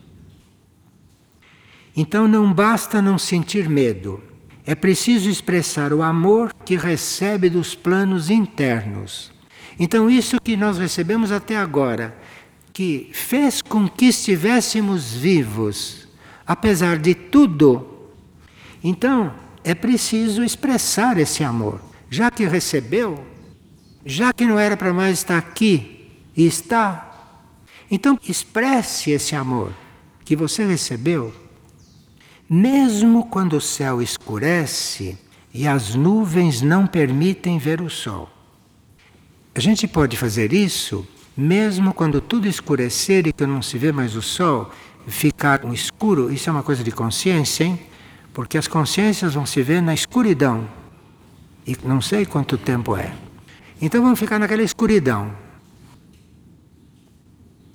[1.96, 4.22] Então não basta não sentir medo,
[4.64, 9.33] é preciso expressar o amor que recebe dos planos internos.
[9.78, 12.16] Então, isso que nós recebemos até agora,
[12.72, 16.08] que fez com que estivéssemos vivos,
[16.46, 17.94] apesar de tudo
[18.84, 19.32] então,
[19.64, 21.80] é preciso expressar esse amor.
[22.10, 23.24] Já que recebeu,
[24.04, 27.10] já que não era para mais estar aqui e está,
[27.90, 29.72] então expresse esse amor
[30.22, 31.34] que você recebeu,
[32.48, 35.16] mesmo quando o céu escurece
[35.52, 38.33] e as nuvens não permitem ver o sol.
[39.54, 44.14] A gente pode fazer isso mesmo quando tudo escurecer e que não se vê mais
[44.14, 44.70] o sol,
[45.06, 47.78] ficar um escuro, isso é uma coisa de consciência, hein?
[48.32, 50.68] porque as consciências vão se ver na escuridão.
[51.66, 53.12] E não sei quanto tempo é.
[53.80, 55.32] Então vamos ficar naquela escuridão.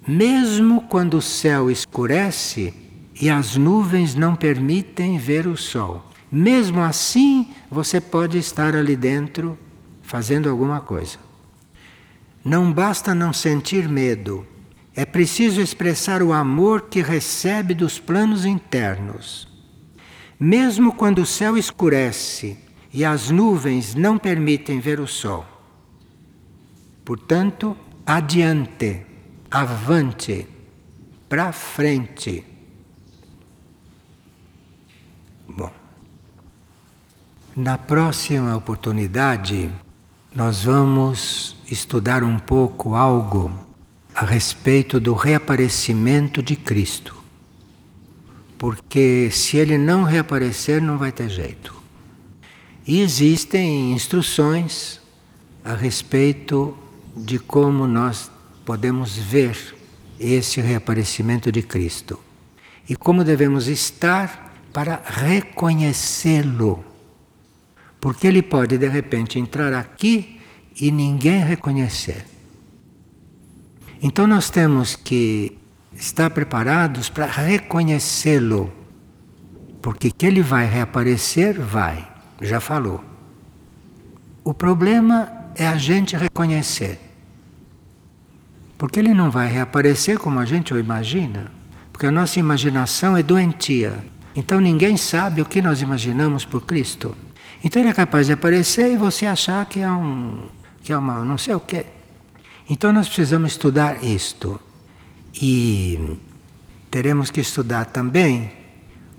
[0.08, 2.74] mesmo quando o céu escurece
[3.22, 6.04] e as nuvens não permitem ver o sol.
[6.32, 9.58] Mesmo assim, você pode estar ali dentro
[10.02, 11.29] fazendo alguma coisa.
[12.44, 14.48] Não basta não sentir medo,
[14.96, 19.48] é preciso expressar o amor que recebe dos planos internos.
[20.40, 22.58] Mesmo quando o céu escurece
[22.94, 25.46] e as nuvens não permitem ver o sol.
[27.06, 29.06] Portanto, adiante,
[29.50, 30.48] avante,
[31.28, 32.44] para frente.
[35.48, 35.72] Bom,
[37.56, 39.72] na próxima oportunidade,
[40.34, 43.52] nós vamos estudar um pouco algo
[44.14, 47.16] a respeito do reaparecimento de Cristo.
[48.58, 51.74] Porque se ele não reaparecer, não vai ter jeito.
[52.86, 55.00] E existem instruções
[55.64, 56.78] a respeito
[57.16, 58.30] de como nós
[58.66, 59.76] podemos ver
[60.20, 62.20] esse reaparecimento de Cristo
[62.88, 66.89] e como devemos estar para reconhecê-lo.
[68.00, 70.40] Porque ele pode de repente entrar aqui
[70.80, 72.26] e ninguém reconhecer.
[74.02, 75.58] Então nós temos que
[75.94, 78.72] estar preparados para reconhecê-lo.
[79.82, 82.08] Porque que ele vai reaparecer, vai,
[82.42, 83.04] já falou.
[84.44, 87.00] O problema é a gente reconhecer.
[88.78, 91.52] Porque ele não vai reaparecer como a gente o imagina.
[91.92, 93.94] Porque a nossa imaginação é doentia.
[94.34, 97.16] Então ninguém sabe o que nós imaginamos por Cristo.
[97.64, 100.48] Então ele é capaz de aparecer e você achar que é um
[100.82, 101.86] que é uma não sei o que.
[102.70, 104.60] Então nós precisamos estudar isto.
[105.42, 106.18] E
[106.90, 108.52] teremos que estudar também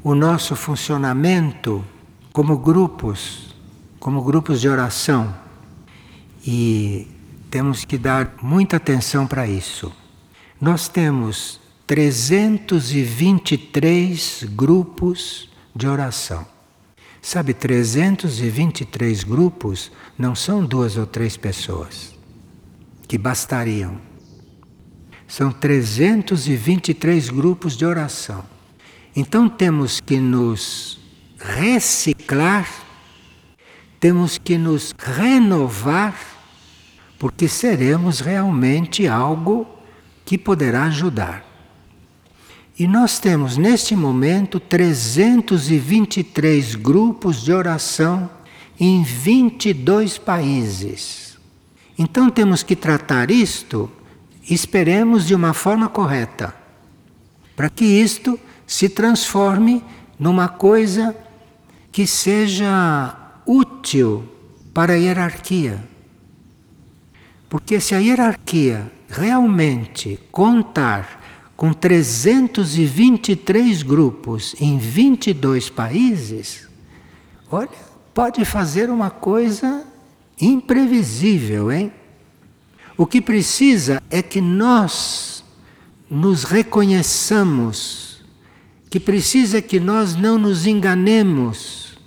[0.02, 1.84] o nosso funcionamento
[2.32, 3.54] como grupos,
[3.98, 5.34] como grupos de oração.
[6.46, 7.08] E
[7.50, 9.92] temos que dar muita atenção para isso.
[10.60, 16.46] Nós temos 323 grupos de oração.
[17.22, 22.18] Sabe, 323 grupos não são duas ou três pessoas
[23.06, 24.00] que bastariam.
[25.26, 28.44] São 323 grupos de oração.
[29.14, 30.98] Então temos que nos
[31.38, 32.68] reciclar,
[33.98, 36.16] temos que nos renovar,
[37.18, 39.66] porque seremos realmente algo
[40.24, 41.49] que poderá ajudar.
[42.80, 48.30] E nós temos neste momento 323 grupos de oração
[48.80, 51.36] em 22 países.
[51.98, 53.92] Então temos que tratar isto,
[54.48, 56.54] esperemos de uma forma correta,
[57.54, 59.84] para que isto se transforme
[60.18, 61.14] numa coisa
[61.92, 63.14] que seja
[63.44, 64.24] útil
[64.72, 65.84] para a hierarquia.
[67.46, 71.19] Porque se a hierarquia realmente contar
[71.60, 76.66] com 323 grupos em 22 países,
[77.50, 77.68] olha,
[78.14, 79.84] pode fazer uma coisa
[80.40, 81.92] imprevisível, hein?
[82.96, 85.44] O que precisa é que nós
[86.08, 88.24] nos reconheçamos,
[88.88, 91.98] que precisa que nós não nos enganemos,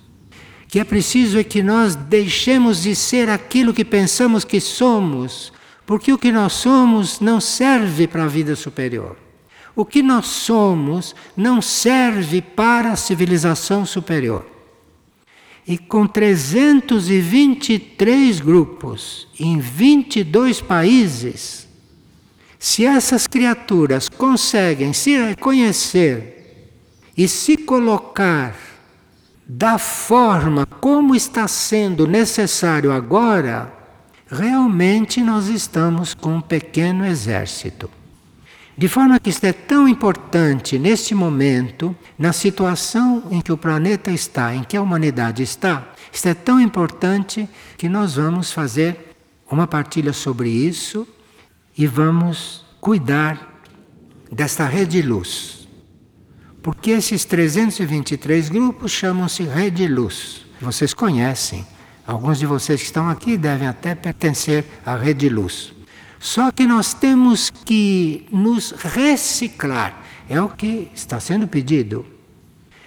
[0.68, 5.54] que é preciso é que nós deixemos de ser aquilo que pensamos que somos,
[5.86, 9.23] porque o que nós somos não serve para a vida superior.
[9.76, 14.46] O que nós somos não serve para a civilização superior.
[15.66, 21.68] E com 323 grupos em 22 países,
[22.60, 26.70] se essas criaturas conseguem se reconhecer
[27.18, 28.56] e se colocar
[29.46, 33.72] da forma como está sendo necessário agora,
[34.28, 37.90] realmente nós estamos com um pequeno exército.
[38.76, 44.12] De forma que isto é tão importante neste momento, na situação em que o planeta
[44.12, 47.48] está, em que a humanidade está, isto é tão importante
[47.78, 49.16] que nós vamos fazer
[49.50, 51.08] uma partilha sobre isso
[51.78, 53.62] e vamos cuidar
[54.32, 55.68] desta rede de luz.
[56.64, 60.46] Porque esses 323 grupos chamam-se rede de luz.
[60.60, 61.66] Vocês conhecem.
[62.08, 65.74] Alguns de vocês que estão aqui devem até pertencer à rede de luz.
[66.24, 70.02] Só que nós temos que nos reciclar.
[70.30, 72.06] É o que está sendo pedido.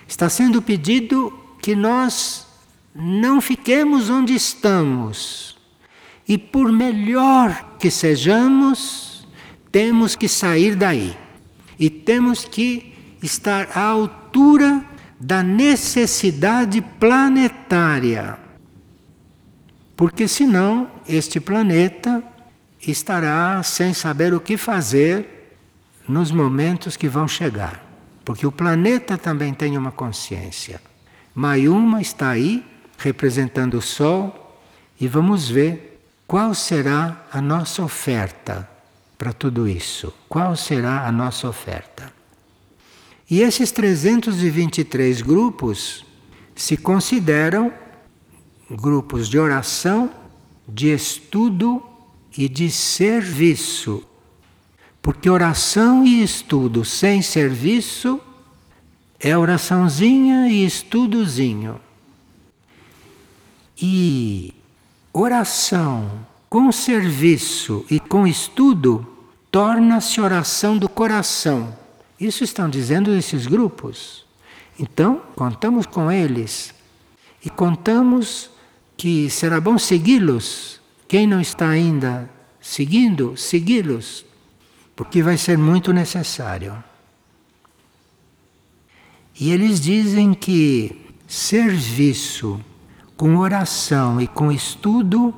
[0.09, 1.31] Está sendo pedido
[1.61, 2.47] que nós
[2.95, 5.55] não fiquemos onde estamos.
[6.27, 9.29] E por melhor que sejamos,
[9.71, 11.15] temos que sair daí.
[11.79, 14.83] E temos que estar à altura
[15.21, 18.39] da necessidade planetária.
[19.95, 22.25] Porque senão este planeta
[22.81, 25.55] estará sem saber o que fazer
[26.09, 27.85] nos momentos que vão chegar,
[28.25, 30.81] porque o planeta também tem uma consciência.
[31.35, 32.65] Mayuma está aí
[32.99, 34.59] representando o Sol
[35.01, 38.69] e vamos ver qual será a nossa oferta
[39.19, 40.13] para tudo isso.
[40.29, 42.13] Qual será a nossa oferta?
[43.29, 46.05] E esses 323 grupos
[46.55, 47.73] se consideram
[48.71, 50.11] grupos de oração,
[50.69, 51.83] de estudo
[52.37, 54.05] e de serviço.
[55.01, 58.21] Porque oração e estudo sem serviço
[59.21, 61.81] é oraçãozinha e estudozinho.
[63.81, 64.53] E
[65.13, 69.07] oração com serviço e com estudo
[69.51, 71.77] torna-se oração do coração.
[72.19, 74.25] Isso estão dizendo esses grupos.
[74.79, 76.75] Então, contamos com eles
[77.45, 78.51] e contamos
[78.97, 80.81] que será bom segui-los.
[81.09, 82.29] Quem não está ainda
[82.61, 84.25] seguindo, segui-los,
[84.95, 86.83] porque vai ser muito necessário.
[89.39, 92.61] E eles dizem que serviço
[93.17, 95.35] com oração e com estudo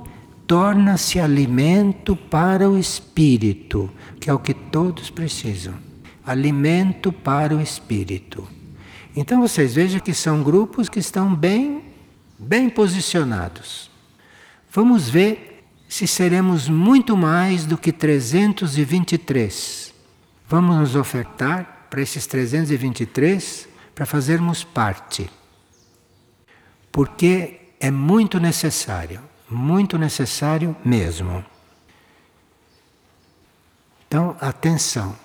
[0.47, 5.75] torna-se alimento para o espírito, que é o que todos precisam.
[6.25, 8.49] Alimento para o espírito.
[9.15, 11.83] Então vocês vejam que são grupos que estão bem,
[12.39, 13.91] bem posicionados.
[14.71, 15.48] Vamos ver
[15.89, 19.95] se seremos muito mais do que 323.
[20.49, 25.31] Vamos nos ofertar para esses 323 para fazermos parte.
[26.93, 31.43] Porque é muito necessário, muito necessário mesmo.
[34.07, 35.17] Então, atenção.